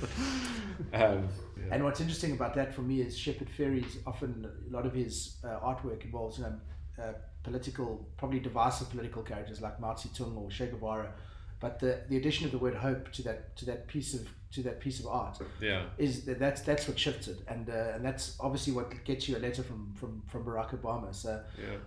Um, 0.94 1.28
yeah. 1.72 1.76
And 1.76 1.84
what's 1.86 2.02
interesting 2.02 2.34
about 2.34 2.54
that 2.56 2.74
for 2.74 2.82
me 2.82 3.02
is 3.02 3.18
Shepard 3.18 3.48
Fairey's 3.58 3.98
often 4.06 4.46
a 4.70 4.74
lot 4.74 4.86
of 4.86 4.94
his 4.94 5.38
uh, 5.44 5.60
artwork 5.60 6.04
involves 6.04 6.38
you 6.38 6.44
know 6.44 6.54
uh, 7.02 7.14
political, 7.44 8.06
probably 8.18 8.40
divisive 8.40 8.90
political 8.90 9.24
characters 9.24 9.62
like 9.62 9.80
Mao 9.80 9.94
Zedong 9.94 10.38
or 10.38 10.50
Che 10.50 10.68
Guevara, 10.68 11.12
but 11.60 11.80
the, 11.80 12.02
the 12.10 12.18
addition 12.18 12.46
of 12.46 12.52
the 12.52 12.58
word 12.58 12.76
hope 12.76 13.12
to 13.14 13.24
that 13.24 13.56
to 13.56 13.66
that 13.66 13.88
piece 13.88 14.14
of 14.14 14.28
to 14.52 14.62
that 14.64 14.82
piece 14.82 15.00
of 15.00 15.08
art 15.08 15.40
yeah. 15.62 15.84
is 15.98 16.26
that 16.26 16.38
that's 16.40 16.62
that's 16.62 16.88
what 16.88 17.00
shifted, 17.00 17.42
and 17.48 17.70
uh, 17.70 17.94
and 17.96 18.04
that's 18.04 18.36
obviously 18.40 18.74
what 18.74 18.92
gets 19.06 19.30
you 19.30 19.38
a 19.38 19.40
letter 19.40 19.64
from 19.64 19.94
from 19.96 20.22
from 20.28 20.44
Barack 20.44 20.80
Obama. 20.80 21.14
So. 21.16 21.42
Yeah. 21.58 21.78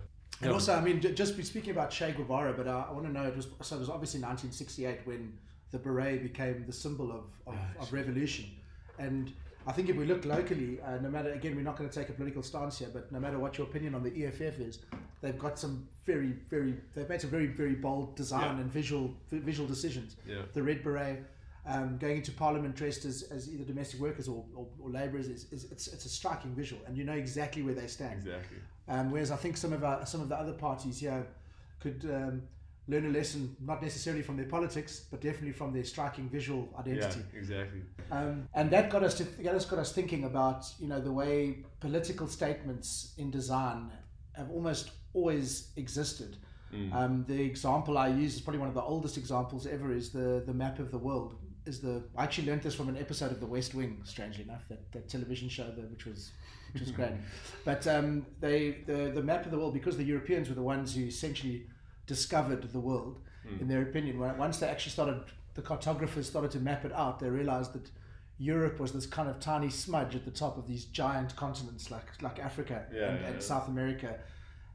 And 0.41 0.51
also, 0.51 0.75
I 0.75 0.81
mean, 0.81 0.99
just 0.99 1.37
be 1.37 1.43
speaking 1.43 1.71
about 1.71 1.91
Che 1.91 2.11
Guevara, 2.11 2.51
but 2.51 2.67
uh, 2.67 2.87
I 2.89 2.91
want 2.91 3.05
to 3.05 3.11
know 3.13 3.23
it 3.23 3.37
was 3.37 3.47
so 3.61 3.77
it 3.77 3.79
was 3.79 3.89
obviously 3.89 4.19
1968 4.19 4.99
when 5.05 5.31
the 5.71 5.77
beret 5.77 6.23
became 6.23 6.65
the 6.67 6.73
symbol 6.73 7.09
of, 7.09 7.23
of, 7.47 7.55
of 7.79 7.93
revolution. 7.93 8.45
And 8.99 9.31
I 9.67 9.71
think 9.71 9.89
if 9.89 9.95
we 9.95 10.05
look 10.05 10.25
locally, 10.25 10.79
uh, 10.81 10.97
no 11.01 11.09
matter 11.09 11.31
again, 11.33 11.55
we're 11.55 11.63
not 11.63 11.75
going 11.77 11.89
to 11.89 11.99
take 11.99 12.09
a 12.09 12.13
political 12.13 12.43
stance 12.43 12.77
here, 12.79 12.89
but 12.93 13.11
no 13.11 13.19
matter 13.19 13.39
what 13.39 13.57
your 13.57 13.65
opinion 13.67 13.95
on 13.95 14.03
the 14.03 14.25
EFF 14.25 14.59
is, 14.59 14.79
they've 15.21 15.39
got 15.39 15.57
some 15.57 15.87
very, 16.05 16.33
very, 16.49 16.75
they've 16.93 17.09
made 17.09 17.21
some 17.21 17.31
very, 17.31 17.47
very 17.47 17.73
bold 17.73 18.15
design 18.15 18.55
Yeah. 18.55 18.61
and 18.61 18.71
visual 18.71 19.13
visual 19.31 19.67
decisions. 19.67 20.17
Yeah. 20.27 20.43
The 20.53 20.61
red 20.63 20.83
beret. 20.83 21.23
Um, 21.67 21.97
going 21.97 22.17
into 22.17 22.31
parliament 22.31 22.75
dressed 22.75 23.05
as, 23.05 23.23
as 23.31 23.51
either 23.51 23.63
domestic 23.63 23.99
workers 23.99 24.27
or, 24.27 24.45
or, 24.55 24.67
or 24.79 24.91
labourers 24.91 25.27
is, 25.27 25.51
is 25.51 25.63
it's, 25.71 25.87
it's 25.87 26.05
a 26.05 26.09
striking 26.09 26.53
visual 26.53 26.79
and 26.85 26.95
you 26.95 27.03
know 27.03 27.13
exactly 27.13 27.63
where 27.63 27.73
they 27.73 27.87
stand. 27.87 28.19
Exactly. 28.19 28.57
Um, 28.87 29.09
whereas 29.09 29.31
I 29.31 29.35
think 29.35 29.57
some 29.57 29.73
of 29.73 29.83
our, 29.83 30.05
some 30.05 30.21
of 30.21 30.29
the 30.29 30.35
other 30.35 30.53
parties 30.53 30.99
here 30.99 31.25
could 31.79 32.05
um, 32.13 32.43
learn 32.87 33.05
a 33.05 33.09
lesson, 33.09 33.55
not 33.59 33.81
necessarily 33.81 34.21
from 34.21 34.37
their 34.37 34.45
politics, 34.45 35.05
but 35.09 35.21
definitely 35.21 35.51
from 35.51 35.73
their 35.73 35.83
striking 35.83 36.29
visual 36.29 36.69
identity. 36.79 37.21
Yeah, 37.33 37.39
exactly. 37.39 37.81
Um, 38.11 38.47
and 38.53 38.69
that 38.71 38.89
got 38.89 39.03
us 39.03 39.15
to 39.15 39.23
that 39.43 39.55
us 39.55 39.65
got 39.65 39.79
us 39.79 39.91
thinking 39.91 40.25
about 40.25 40.65
you 40.79 40.87
know 40.87 40.99
the 40.99 41.11
way 41.11 41.63
political 41.79 42.27
statements 42.27 43.13
in 43.17 43.31
design 43.31 43.91
have 44.33 44.51
almost 44.51 44.91
always 45.13 45.71
existed. 45.75 46.37
Um, 46.91 47.23
the 47.27 47.41
example 47.41 47.97
I 47.97 48.09
use 48.09 48.35
is 48.35 48.41
probably 48.41 48.59
one 48.59 48.67
of 48.67 48.73
the 48.73 48.81
oldest 48.81 49.17
examples 49.17 49.65
ever. 49.65 49.93
Is 49.93 50.09
the 50.09 50.43
the 50.45 50.53
map 50.53 50.79
of 50.79 50.91
the 50.91 50.97
world. 50.97 51.35
Is 51.65 51.79
the 51.79 52.03
I 52.17 52.23
actually 52.23 52.47
learned 52.47 52.63
this 52.63 52.75
from 52.75 52.89
an 52.89 52.97
episode 52.97 53.31
of 53.31 53.39
The 53.39 53.45
West 53.45 53.73
Wing. 53.73 54.01
Strangely 54.03 54.43
enough, 54.43 54.67
that, 54.69 54.91
that 54.91 55.07
television 55.07 55.47
show 55.49 55.63
that, 55.63 55.89
which 55.89 56.05
was 56.05 56.31
which 56.73 56.81
was 56.81 56.91
great. 56.99 57.13
But 57.63 57.87
um, 57.87 58.25
they 58.39 58.83
the 58.85 59.11
the 59.13 59.23
map 59.23 59.45
of 59.45 59.51
the 59.51 59.57
world 59.57 59.73
because 59.73 59.95
the 59.95 60.03
Europeans 60.03 60.49
were 60.49 60.55
the 60.55 60.61
ones 60.61 60.93
who 60.93 61.03
essentially 61.03 61.67
discovered 62.07 62.71
the 62.71 62.79
world. 62.79 63.19
In 63.59 63.67
their 63.67 63.83
opinion, 63.83 64.17
once 64.17 64.57
they 64.57 64.67
actually 64.67 64.91
started, 64.91 65.21
the 65.53 65.61
cartographers 65.61 66.27
started 66.27 66.49
to 66.51 66.59
map 66.59 66.83
it 66.83 66.91
out. 66.91 67.19
They 67.19 67.29
realized 67.29 67.73
that 67.73 67.91
Europe 68.37 68.79
was 68.79 68.91
this 68.91 69.05
kind 69.05 69.29
of 69.29 69.39
tiny 69.39 69.69
smudge 69.69 70.15
at 70.15 70.25
the 70.25 70.31
top 70.31 70.57
of 70.57 70.67
these 70.67 70.85
giant 70.85 71.35
continents 71.35 71.89
like 71.89 72.21
like 72.21 72.39
Africa 72.39 72.85
Yeah, 72.91 73.09
and, 73.09 73.19
yeah, 73.19 73.27
and 73.27 73.35
yeah. 73.35 73.41
South 73.41 73.67
America, 73.67 74.19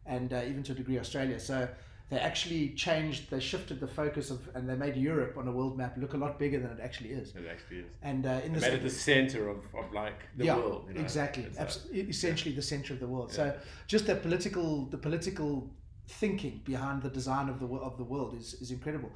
and 0.07 0.33
uh, 0.33 0.43
even 0.47 0.63
to 0.63 0.73
a 0.73 0.75
degree 0.75 0.99
Australia. 0.99 1.39
So 1.39 1.69
they 2.09 2.19
actually 2.19 2.71
changed. 2.71 3.31
They 3.31 3.41
shifted 3.41 3.81
the 3.81 3.87
focus 3.87 4.31
of 4.31 4.49
and 4.55 4.69
they 4.69 4.77
made 4.77 4.97
Europe 4.97 5.37
on 5.37 5.47
a 5.47 5.53
world 5.53 5.77
map 5.77 5.97
look 5.97 6.15
a 6.15 6.17
lot 6.17 6.39
bigger 6.39 6.59
than 6.59 6.71
it 6.71 6.81
actually 6.83 7.11
is. 7.11 7.35
It 7.37 7.47
actually 7.51 7.81
is. 7.81 7.87
And 8.03 8.25
uh, 8.25 8.41
in 8.45 8.53
this 8.53 8.63
made 8.63 8.75
it 8.75 8.83
the 8.83 8.91
center 8.91 9.49
of, 9.49 9.59
of 9.75 9.93
like 9.93 10.21
the 10.37 10.47
yeah, 10.47 10.57
world. 10.57 10.87
You 10.89 10.95
know? 10.95 11.01
exactly, 11.01 11.47
Abs- 11.59 11.87
essentially 11.93 12.55
the 12.55 12.63
center 12.63 12.95
of 12.95 13.01
the 13.01 13.07
world. 13.07 13.31
So 13.33 13.55
just 13.87 14.07
the 14.07 14.17
political, 14.17 14.87
the 14.87 14.99
political 14.99 15.71
thinking 16.11 16.61
behind 16.65 17.03
the 17.03 17.11
design 17.11 17.49
of 17.49 17.59
the 17.61 17.67
of 17.67 17.97
the 17.97 18.05
world 18.05 18.35
is, 18.35 18.55
is 18.55 18.71
incredible. 18.71 19.11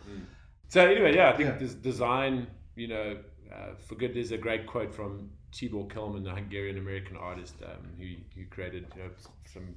So 0.68 0.86
anyway, 0.86 1.14
yeah, 1.14 1.30
I 1.30 1.36
think 1.36 1.50
Yeah. 1.50 1.58
this 1.58 1.74
design, 1.74 2.46
you 2.76 2.88
know, 2.88 3.18
uh, 3.52 3.74
for 3.86 3.94
good. 3.96 4.14
There's 4.14 4.32
a 4.32 4.38
great 4.38 4.66
quote 4.66 4.94
from 4.94 5.30
Tibor 5.52 5.88
Kalman, 5.90 6.22
the 6.24 6.30
Hungarian 6.30 6.78
American 6.78 7.16
artist, 7.16 7.54
um, 7.62 7.82
who 7.98 8.08
who 8.34 8.46
created 8.46 8.86
you 8.96 9.02
know, 9.02 9.10
some 9.54 9.74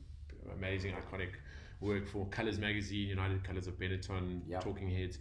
amazing 0.54 0.94
iconic 1.02 1.32
work 1.82 2.08
for 2.08 2.26
Colors 2.28 2.58
Magazine, 2.58 3.08
United 3.10 3.44
Colors 3.44 3.68
of 3.68 3.78
Benetton, 3.80 4.42
Yeah. 4.48 4.60
Talking 4.60 4.90
Heads. 4.90 5.20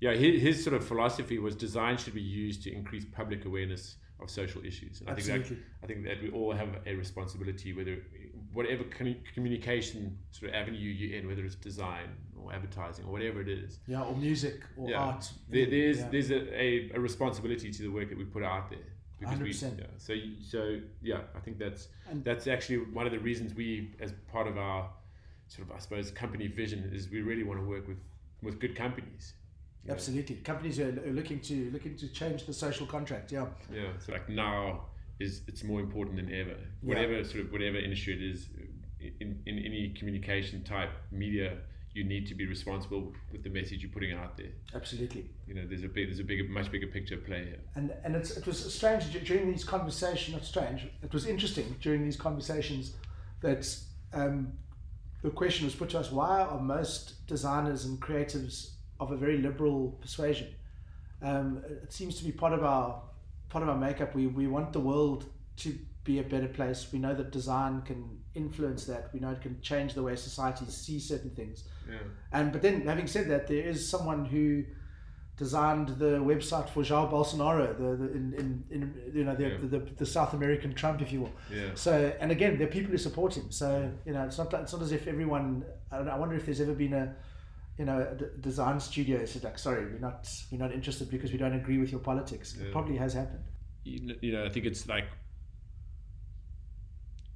Yeah, 0.00 0.14
his, 0.14 0.42
his 0.42 0.64
sort 0.64 0.74
of 0.74 0.84
philosophy 0.84 1.38
was 1.38 1.54
design 1.54 1.96
should 1.96 2.14
be 2.14 2.22
used 2.46 2.64
to 2.64 2.72
increase 2.72 3.04
public 3.04 3.44
awareness 3.44 3.96
of 4.20 4.30
social 4.30 4.64
issues. 4.64 5.00
And 5.00 5.10
I 5.10 5.14
think 5.14 5.26
that, 5.28 5.40
Absolutely. 5.40 5.64
I 5.82 5.86
think 5.86 6.04
that 6.08 6.22
we 6.22 6.30
all 6.30 6.52
have 6.52 6.70
a 6.86 6.94
responsibility, 6.96 7.72
whether 7.72 7.96
whatever 8.52 8.84
commu- 8.84 9.20
communication 9.34 10.18
sort 10.30 10.50
of 10.50 10.54
avenue 10.54 10.78
you're 10.78 11.18
in, 11.18 11.26
whether 11.26 11.44
it's 11.44 11.54
design 11.54 12.08
or 12.40 12.52
advertising 12.52 13.04
or 13.06 13.12
whatever 13.12 13.40
it 13.40 13.48
is, 13.48 13.78
Yeah, 13.86 14.02
or 14.02 14.16
music 14.16 14.60
or 14.76 14.90
yeah. 14.90 14.98
art. 14.98 15.30
There, 15.48 15.66
there's 15.66 15.98
Yeah. 15.98 16.08
there's 16.10 16.30
a, 16.30 16.62
a, 16.62 16.90
a 16.94 17.00
responsibility 17.00 17.70
to 17.70 17.82
the 17.82 17.88
work 17.90 18.08
that 18.10 18.18
we 18.18 18.24
put 18.24 18.42
out 18.42 18.70
there. 18.70 18.78
Because 19.18 19.38
100%. 19.38 19.78
yeah, 19.78 19.84
so 19.98 20.14
so 20.42 20.80
yeah, 21.00 21.20
I 21.36 21.40
think 21.40 21.58
that's 21.58 21.88
And- 22.10 22.24
that's 22.24 22.46
actually 22.46 22.78
one 22.78 23.06
of 23.06 23.12
the 23.12 23.20
reasons 23.20 23.54
we, 23.54 23.92
as 24.00 24.12
part 24.32 24.46
of 24.48 24.58
our 24.58 24.90
sort 25.46 25.68
of 25.68 25.76
I 25.76 25.78
suppose 25.78 26.10
company 26.10 26.48
vision, 26.48 26.90
is 26.92 27.08
we 27.10 27.20
really 27.22 27.44
want 27.44 27.60
to 27.60 27.66
work 27.66 27.86
with 27.86 27.98
with 28.42 28.58
good 28.58 28.74
companies. 28.74 29.34
Absolutely, 29.88 30.36
companies 30.36 30.78
are 30.80 30.88
are 31.06 31.12
looking 31.12 31.40
to 31.40 31.70
looking 31.70 31.96
to 31.96 32.08
change 32.08 32.46
the 32.46 32.52
social 32.52 32.86
contract. 32.86 33.30
Yeah, 33.32 33.46
Yeah, 33.72 33.88
so 33.98 34.12
like 34.12 34.28
now 34.28 34.86
is 35.22 35.42
it's 35.46 35.64
more 35.64 35.80
important 35.80 36.16
than 36.16 36.32
ever. 36.34 36.56
Whatever 36.80 37.24
sort 37.24 37.44
of 37.44 37.52
whatever 37.52 37.78
industry 37.78 38.14
it 38.14 38.22
is, 38.22 38.48
in, 39.20 39.40
in 39.46 39.58
any 39.58 39.94
communication 39.98 40.62
type 40.62 40.90
media, 41.10 41.58
you 41.94 42.04
need 42.04 42.26
to 42.26 42.34
be 42.34 42.46
responsible 42.46 43.12
with 43.30 43.42
the 43.42 43.50
message 43.50 43.82
you're 43.82 43.90
putting 43.90 44.12
out 44.12 44.36
there. 44.36 44.52
absolutely. 44.74 45.28
You 45.46 45.54
know, 45.54 45.66
there's 45.66 45.84
a 45.84 45.88
big, 45.88 46.08
there's 46.08 46.20
a 46.20 46.24
bigger, 46.24 46.44
much 46.44 46.70
bigger 46.70 46.86
picture 46.86 47.16
at 47.16 47.26
play 47.26 47.44
here. 47.44 47.60
And 47.74 47.92
and 48.04 48.16
it's, 48.16 48.36
it 48.36 48.46
was 48.46 48.74
strange 48.74 49.04
during 49.24 49.50
these 49.50 49.64
conversations. 49.64 50.34
Not 50.34 50.44
strange. 50.44 50.86
It 51.02 51.12
was 51.12 51.26
interesting 51.26 51.76
during 51.80 52.04
these 52.04 52.16
conversations 52.16 52.94
that 53.40 53.76
um, 54.12 54.52
the 55.22 55.30
question 55.30 55.66
was 55.66 55.74
put 55.74 55.90
to 55.90 55.98
us: 55.98 56.10
Why 56.10 56.40
are 56.42 56.60
most 56.60 57.26
designers 57.26 57.84
and 57.84 58.00
creatives 58.00 58.70
of 58.98 59.10
a 59.10 59.16
very 59.16 59.38
liberal 59.38 59.98
persuasion? 60.00 60.48
Um, 61.20 61.62
it 61.82 61.92
seems 61.92 62.16
to 62.18 62.24
be 62.24 62.32
part 62.32 62.52
of 62.52 62.64
our 62.64 63.02
part 63.52 63.62
of 63.62 63.68
our 63.68 63.80
makeup. 63.88 64.10
We 64.14 64.26
we 64.26 64.46
want 64.56 64.72
the 64.72 64.80
world 64.92 65.20
to 65.62 65.68
be 66.04 66.18
a 66.18 66.22
better 66.34 66.48
place. 66.48 66.80
We 66.92 66.98
know 66.98 67.14
that 67.14 67.30
design 67.30 67.82
can 67.82 68.00
influence 68.34 68.82
that. 68.86 69.10
We 69.14 69.20
know 69.20 69.30
it 69.36 69.42
can 69.42 69.60
change 69.60 69.90
the 69.94 70.02
way 70.02 70.16
societies 70.16 70.74
see 70.86 70.98
certain 70.98 71.30
things. 71.30 71.64
Yeah. 71.88 71.98
And 72.32 72.52
but 72.52 72.62
then, 72.62 72.76
having 72.86 73.06
said 73.06 73.28
that, 73.32 73.46
there 73.46 73.64
is 73.72 73.88
someone 73.94 74.24
who 74.24 74.64
designed 75.36 75.88
the 76.04 76.12
website 76.32 76.68
for 76.68 76.82
Jair 76.82 77.10
Bolsonaro, 77.10 77.66
the, 77.82 77.96
the 78.02 78.12
in, 78.18 78.24
in, 78.40 78.64
in 78.70 79.12
you 79.14 79.24
know 79.24 79.34
the, 79.34 79.48
Yeah. 79.48 79.56
the, 79.74 79.78
the 80.02 80.06
South 80.06 80.32
American 80.34 80.74
Trump, 80.74 81.00
if 81.02 81.12
you 81.12 81.20
will. 81.22 81.34
Yeah. 81.52 81.70
So 81.74 81.92
and 82.20 82.30
again, 82.32 82.58
there 82.58 82.66
are 82.68 82.70
people 82.78 82.90
who 82.90 82.98
support 82.98 83.36
him. 83.36 83.50
So 83.50 83.68
you 84.06 84.12
know, 84.14 84.24
it's 84.24 84.38
not 84.38 84.52
it's 84.54 84.72
not 84.72 84.82
as 84.82 84.92
if 84.92 85.06
everyone. 85.06 85.64
I, 85.90 86.02
know, 86.02 86.10
I 86.10 86.18
wonder 86.18 86.36
if 86.36 86.44
there's 86.46 86.60
ever 86.60 86.74
been 86.74 86.94
a 86.94 87.14
you 87.78 87.84
know 87.84 87.98
a 87.98 88.38
design 88.38 88.78
studio 88.80 89.24
said 89.24 89.44
like, 89.44 89.58
sorry, 89.58 89.84
we're 89.86 89.98
not 89.98 90.28
we're 90.50 90.58
not 90.58 90.72
interested 90.72 91.10
because 91.10 91.32
we 91.32 91.38
don't 91.38 91.54
agree 91.54 91.78
with 91.78 91.90
your 91.90 92.00
politics. 92.00 92.56
It 92.56 92.72
probably 92.72 92.96
has 92.96 93.14
happened. 93.14 93.44
you 93.84 94.14
you 94.20 94.32
know, 94.32 94.44
I 94.44 94.48
think 94.48 94.66
it's 94.66 94.88
like 94.88 95.06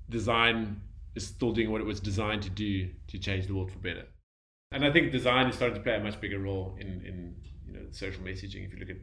design 0.09 0.81
is 1.15 1.27
still 1.27 1.53
doing 1.53 1.71
what 1.71 1.81
it 1.81 1.85
was 1.85 2.01
designed 2.01 2.43
to 2.43 2.51
do 2.51 2.91
to 3.09 3.19
change 3.19 3.47
the 3.47 3.55
world 3.55 3.73
for 3.73 3.79
better. 3.79 4.05
And 4.73 4.85
I 4.85 4.93
think 4.93 5.13
design 5.13 5.49
is 5.49 5.57
starting 5.57 5.77
to 5.77 5.83
play 5.83 5.95
a 5.95 6.01
much 6.01 6.21
bigger 6.21 6.39
role 6.39 6.77
in, 6.79 6.87
in 6.87 7.37
you 7.67 7.73
know 7.75 7.81
social 7.91 8.23
messaging. 8.23 8.67
If 8.67 8.73
you 8.73 8.79
look 8.81 8.91
at 8.91 8.97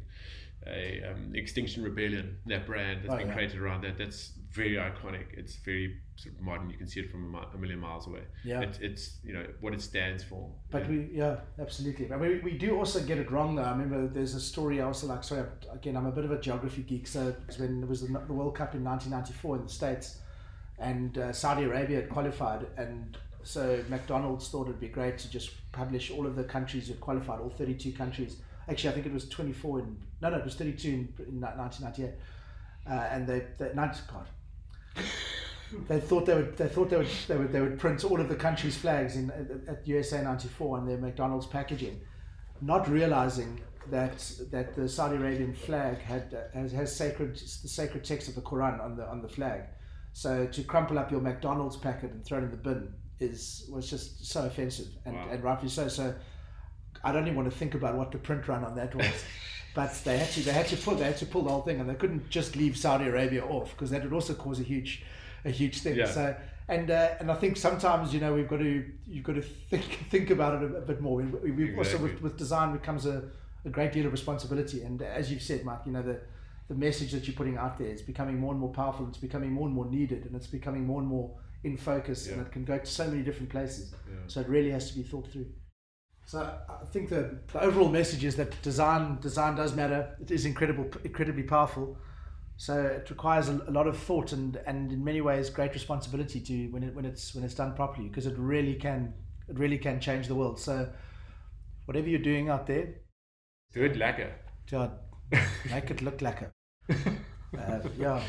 a 0.65 1.03
um, 1.11 1.31
Extinction 1.35 1.83
Rebellion, 1.83 2.37
that 2.45 2.65
brand 2.65 3.01
that's 3.03 3.13
Oh, 3.13 3.17
been 3.17 3.27
yeah. 3.27 3.33
created 3.33 3.59
around 3.59 3.83
that, 3.83 3.97
that's 3.97 4.31
very 4.49 4.75
iconic. 4.75 5.25
It's 5.35 5.55
very 5.57 5.97
sort 6.15 6.35
of 6.35 6.41
modern. 6.41 6.69
You 6.69 6.77
can 6.77 6.87
see 6.87 7.01
it 7.01 7.11
from 7.11 7.25
a, 7.35 7.37
mi- 7.39 7.47
a 7.53 7.57
million 7.57 7.79
miles 7.79 8.07
away. 8.07 8.21
Yeah. 8.45 8.61
It's, 8.61 8.77
it's 8.79 9.17
you 9.25 9.33
know 9.33 9.45
what 9.59 9.73
it 9.73 9.81
stands 9.81 10.23
for. 10.23 10.49
But 10.71 10.83
Yeah. 10.83 10.89
we, 10.89 11.09
yeah, 11.13 11.35
absolutely. 11.59 12.07
Mean, 12.07 12.19
we, 12.19 12.39
we 12.39 12.57
do 12.57 12.77
also 12.77 13.01
get 13.01 13.17
it 13.17 13.29
wrong 13.29 13.55
though. 13.55 13.63
I 13.63 13.71
remember 13.71 14.07
there's 14.07 14.35
a 14.35 14.39
story 14.39 14.79
I 14.79 14.85
also 14.85 15.07
like, 15.07 15.23
sorry, 15.25 15.43
again, 15.73 15.97
I'm 15.97 16.05
a 16.05 16.11
bit 16.11 16.23
of 16.23 16.31
a 16.31 16.39
geography 16.39 16.83
geek. 16.83 17.07
So 17.07 17.35
when 17.57 17.81
there 17.81 17.89
was 17.89 18.01
the, 18.01 18.07
the 18.07 18.33
World 18.33 18.55
Cup 18.55 18.73
in 18.75 18.83
1994 18.85 19.55
in 19.57 19.63
the 19.63 19.69
States 19.69 20.19
and 20.79 21.17
uh, 21.17 21.33
Saudi 21.33 21.63
Arabia 21.63 21.97
had 22.01 22.09
qualified. 22.09 22.67
And 22.77 23.17
so 23.43 23.83
McDonald's 23.89 24.47
thought 24.47 24.67
it'd 24.69 24.79
be 24.79 24.87
great 24.87 25.17
to 25.17 25.29
just 25.29 25.51
publish 25.73 26.09
all 26.11 26.25
of 26.25 26.35
the 26.37 26.43
countries 26.45 26.87
who 26.87 26.93
qualified, 26.93 27.41
all 27.41 27.49
32 27.49 27.91
countries. 27.91 28.37
Actually, 28.69 28.89
I 28.91 28.93
think 28.93 29.05
it 29.05 29.13
was 29.13 29.27
24 29.29 29.79
in, 29.79 29.97
no, 30.21 30.29
no, 30.29 30.37
it 30.37 30.45
was 30.45 30.55
32 30.55 30.87
in, 30.87 31.13
in 31.27 31.41
1998. 31.41 32.13
Uh, 32.85 32.93
and 33.11 33.27
they, 33.27 33.45
they 33.57 33.73
90, 33.73 33.99
God, 34.11 34.25
they 35.87 35.99
thought 35.99 36.25
they 36.25 36.35
would 36.35 36.57
they 36.57 36.67
thought 36.67 36.89
they 36.89 36.97
would 36.97 37.07
they 37.27 37.37
would 37.37 37.51
they 37.51 37.61
would 37.61 37.79
print 37.79 38.03
all 38.03 38.19
of 38.19 38.29
the 38.29 38.35
country's 38.35 38.77
flags 38.77 39.15
in 39.15 39.31
at, 39.31 39.75
at 39.77 39.87
USA 39.87 40.21
94 40.21 40.77
on 40.77 40.85
their 40.85 40.97
McDonald's 40.97 41.47
packaging, 41.47 41.99
not 42.61 42.87
realizing 42.89 43.59
that 43.89 44.19
that 44.51 44.75
the 44.75 44.87
Saudi 44.87 45.15
Arabian 45.15 45.53
flag 45.53 45.99
had 45.99 46.33
uh, 46.33 46.57
has, 46.57 46.71
has 46.71 46.95
sacred 46.95 47.35
the 47.35 47.67
sacred 47.67 48.03
text 48.03 48.27
of 48.27 48.35
the 48.35 48.41
Quran 48.41 48.83
on 48.83 48.95
the 48.95 49.07
on 49.07 49.21
the 49.21 49.29
flag. 49.29 49.63
So 50.13 50.45
to 50.45 50.63
crumple 50.63 50.99
up 50.99 51.11
your 51.11 51.21
McDonald's 51.21 51.75
packet 51.77 52.11
and 52.11 52.23
throw 52.23 52.37
it 52.37 52.43
in 52.43 52.51
the 52.51 52.57
bin 52.57 52.93
is 53.19 53.67
was 53.71 53.89
just 53.89 54.25
so 54.25 54.45
offensive 54.45 54.87
and, 55.05 55.15
Wow. 55.15 55.27
and 55.31 55.43
rightfully 55.43 55.69
so. 55.71 55.87
So 55.87 56.13
I 57.03 57.11
don't 57.11 57.23
even 57.23 57.35
want 57.35 57.51
to 57.51 57.57
think 57.57 57.75
about 57.75 57.95
what 57.95 58.11
the 58.11 58.17
print 58.17 58.47
run 58.47 58.63
on 58.63 58.75
that 58.75 58.95
was. 58.95 59.05
But 59.75 59.99
they 60.03 60.19
had 60.19 60.29
to 60.33 60.41
they 60.41 60.51
had 60.51 60.67
to 60.67 60.77
pull 60.77 60.93
they 60.93 61.05
had 61.05 61.17
to 61.17 61.25
pull 61.25 61.41
the 61.41 61.49
whole 61.49 61.63
thing 61.63 61.79
and 61.79 61.89
they 61.89 61.95
couldn't 61.95 62.29
just 62.29 62.55
leave 62.55 62.77
Saudi 62.77 63.05
Arabia 63.05 63.43
off 63.43 63.71
because 63.71 63.89
that 63.89 64.03
would 64.03 64.13
also 64.13 64.35
cause 64.35 64.59
a 64.59 64.63
huge 64.63 65.03
a 65.45 65.49
huge 65.49 65.79
thing. 65.79 65.95
Yeah. 65.95 66.05
So 66.05 66.35
and 66.67 66.91
uh, 66.91 67.15
and 67.19 67.31
I 67.31 67.35
think 67.35 67.57
sometimes 67.57 68.13
you 68.13 68.19
know 68.19 68.33
we've 68.33 68.47
got 68.47 68.59
to 68.59 68.85
you've 69.07 69.23
got 69.23 69.35
to 69.35 69.41
think 69.41 69.83
think 70.09 70.29
about 70.29 70.61
it 70.61 70.71
a, 70.71 70.75
a 70.77 70.81
bit 70.81 71.01
more. 71.01 71.17
We, 71.17 71.23
we, 71.23 71.51
we've 71.51 71.77
also 71.77 71.97
with, 71.97 72.21
with 72.21 72.37
design 72.37 72.71
becomes 72.71 73.05
a, 73.05 73.23
a 73.65 73.69
great 73.69 73.93
deal 73.93 74.05
of 74.05 74.11
responsibility. 74.11 74.83
And 74.83 75.01
as 75.01 75.31
you've 75.31 75.41
said, 75.41 75.65
Mike, 75.65 75.81
you 75.85 75.91
know 75.91 76.03
the 76.03 76.19
the 76.69 76.75
message 76.75 77.11
that 77.11 77.27
you're 77.27 77.35
putting 77.35 77.57
out 77.57 77.77
there 77.77 77.89
is 77.89 78.01
becoming 78.01 78.39
more 78.39 78.51
and 78.51 78.59
more 78.59 78.71
powerful. 78.71 79.07
It's 79.07 79.17
becoming 79.17 79.51
more 79.51 79.65
and 79.65 79.75
more 79.75 79.85
needed, 79.85 80.25
and 80.25 80.35
it's 80.35 80.47
becoming 80.47 80.85
more 80.85 80.99
and 80.99 81.07
more 81.07 81.31
in 81.63 81.77
focus, 81.77 82.27
and 82.27 82.41
it 82.41 82.51
can 82.51 82.63
go 82.63 82.77
to 82.77 82.85
so 82.85 83.07
many 83.07 83.23
different 83.23 83.49
places. 83.49 83.93
Yeah. 84.07 84.15
So 84.27 84.41
it 84.41 84.47
really 84.47 84.69
has 84.71 84.89
to 84.91 84.95
be 84.95 85.03
thought 85.03 85.31
through. 85.31 85.47
So 86.25 86.39
I 86.69 86.85
think 86.85 87.09
the, 87.09 87.37
the 87.51 87.61
overall 87.61 87.89
message 87.89 88.23
is 88.23 88.35
that 88.37 88.59
design 88.61 89.19
design 89.21 89.55
does 89.55 89.75
matter. 89.75 90.15
It 90.21 90.31
is 90.31 90.45
incredible, 90.45 90.89
incredibly 91.03 91.43
powerful. 91.43 91.97
So 92.55 92.81
it 92.81 93.09
requires 93.09 93.49
a, 93.49 93.61
a, 93.67 93.71
lot 93.71 93.87
of 93.87 93.97
thought 93.97 94.31
and, 94.31 94.57
and 94.67 94.91
in 94.91 95.03
many 95.03 95.21
ways 95.21 95.49
great 95.49 95.73
responsibility 95.73 96.39
to 96.39 96.67
when 96.67 96.83
it 96.83 96.95
when 96.95 97.03
it's 97.03 97.35
when 97.35 97.43
it's 97.43 97.55
done 97.55 97.73
properly 97.73 98.07
because 98.07 98.25
it 98.25 98.37
really 98.37 98.75
can 98.75 99.13
it 99.49 99.59
really 99.59 99.77
can 99.77 99.99
change 99.99 100.27
the 100.27 100.35
world. 100.35 100.59
So 100.59 100.89
whatever 101.85 102.07
you're 102.07 102.19
doing 102.19 102.49
out 102.49 102.67
there, 102.67 102.95
do 103.73 103.83
it 103.83 103.95
lekker. 103.95 104.31
Yeah, 104.71 104.89
make 105.71 105.91
it 105.91 106.01
look 106.01 106.19
lekker. 106.19 106.51
Uh, 107.55 107.79
yeah, 107.99 108.19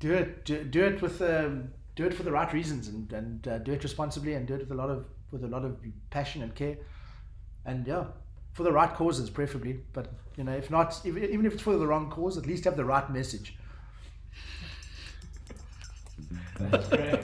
do 0.00 0.12
it 0.12 0.44
do, 0.44 0.64
do 0.64 0.84
it 0.84 1.00
with 1.00 1.22
um, 1.22 1.68
do 1.94 2.04
it 2.04 2.12
for 2.12 2.24
the 2.24 2.32
right 2.32 2.52
reasons 2.52 2.88
and 2.88 3.12
and 3.12 3.46
uh, 3.46 3.58
do 3.58 3.70
it 3.72 3.84
responsibly 3.84 4.34
and 4.34 4.48
do 4.48 4.54
it 4.54 4.60
with 4.62 4.72
a 4.72 4.74
lot 4.74 4.90
of 4.90 5.06
with 5.30 5.44
a 5.44 5.46
lot 5.46 5.64
of 5.64 5.76
passion 6.10 6.42
and 6.42 6.52
care 6.56 6.76
and 7.68 7.86
yeah, 7.86 8.04
for 8.54 8.62
the 8.62 8.72
right 8.72 8.92
causes, 8.92 9.28
preferably. 9.30 9.80
But 9.92 10.10
you 10.36 10.44
know, 10.44 10.52
if 10.52 10.70
not, 10.70 11.00
if, 11.04 11.16
even 11.16 11.44
if 11.46 11.52
it's 11.52 11.62
for 11.62 11.76
the 11.76 11.86
wrong 11.86 12.10
cause, 12.10 12.38
at 12.38 12.46
least 12.46 12.64
have 12.64 12.76
the 12.76 12.84
right 12.84 13.08
message. 13.10 13.56
That's 16.58 16.88
great. 16.88 17.20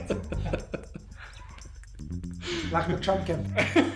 like 2.71 2.87
the 2.87 2.97
Trump 3.01 3.25
campaign. 3.25 3.91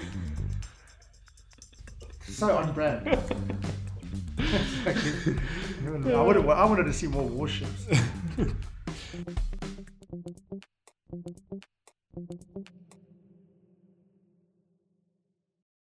so 2.28 2.58
on 2.58 2.74
brand. 2.74 3.08
I 4.40 6.10
I 6.10 6.66
wanted 6.66 6.86
to 6.86 6.94
see 6.94 7.08
more 7.08 7.24
warships. 7.24 7.86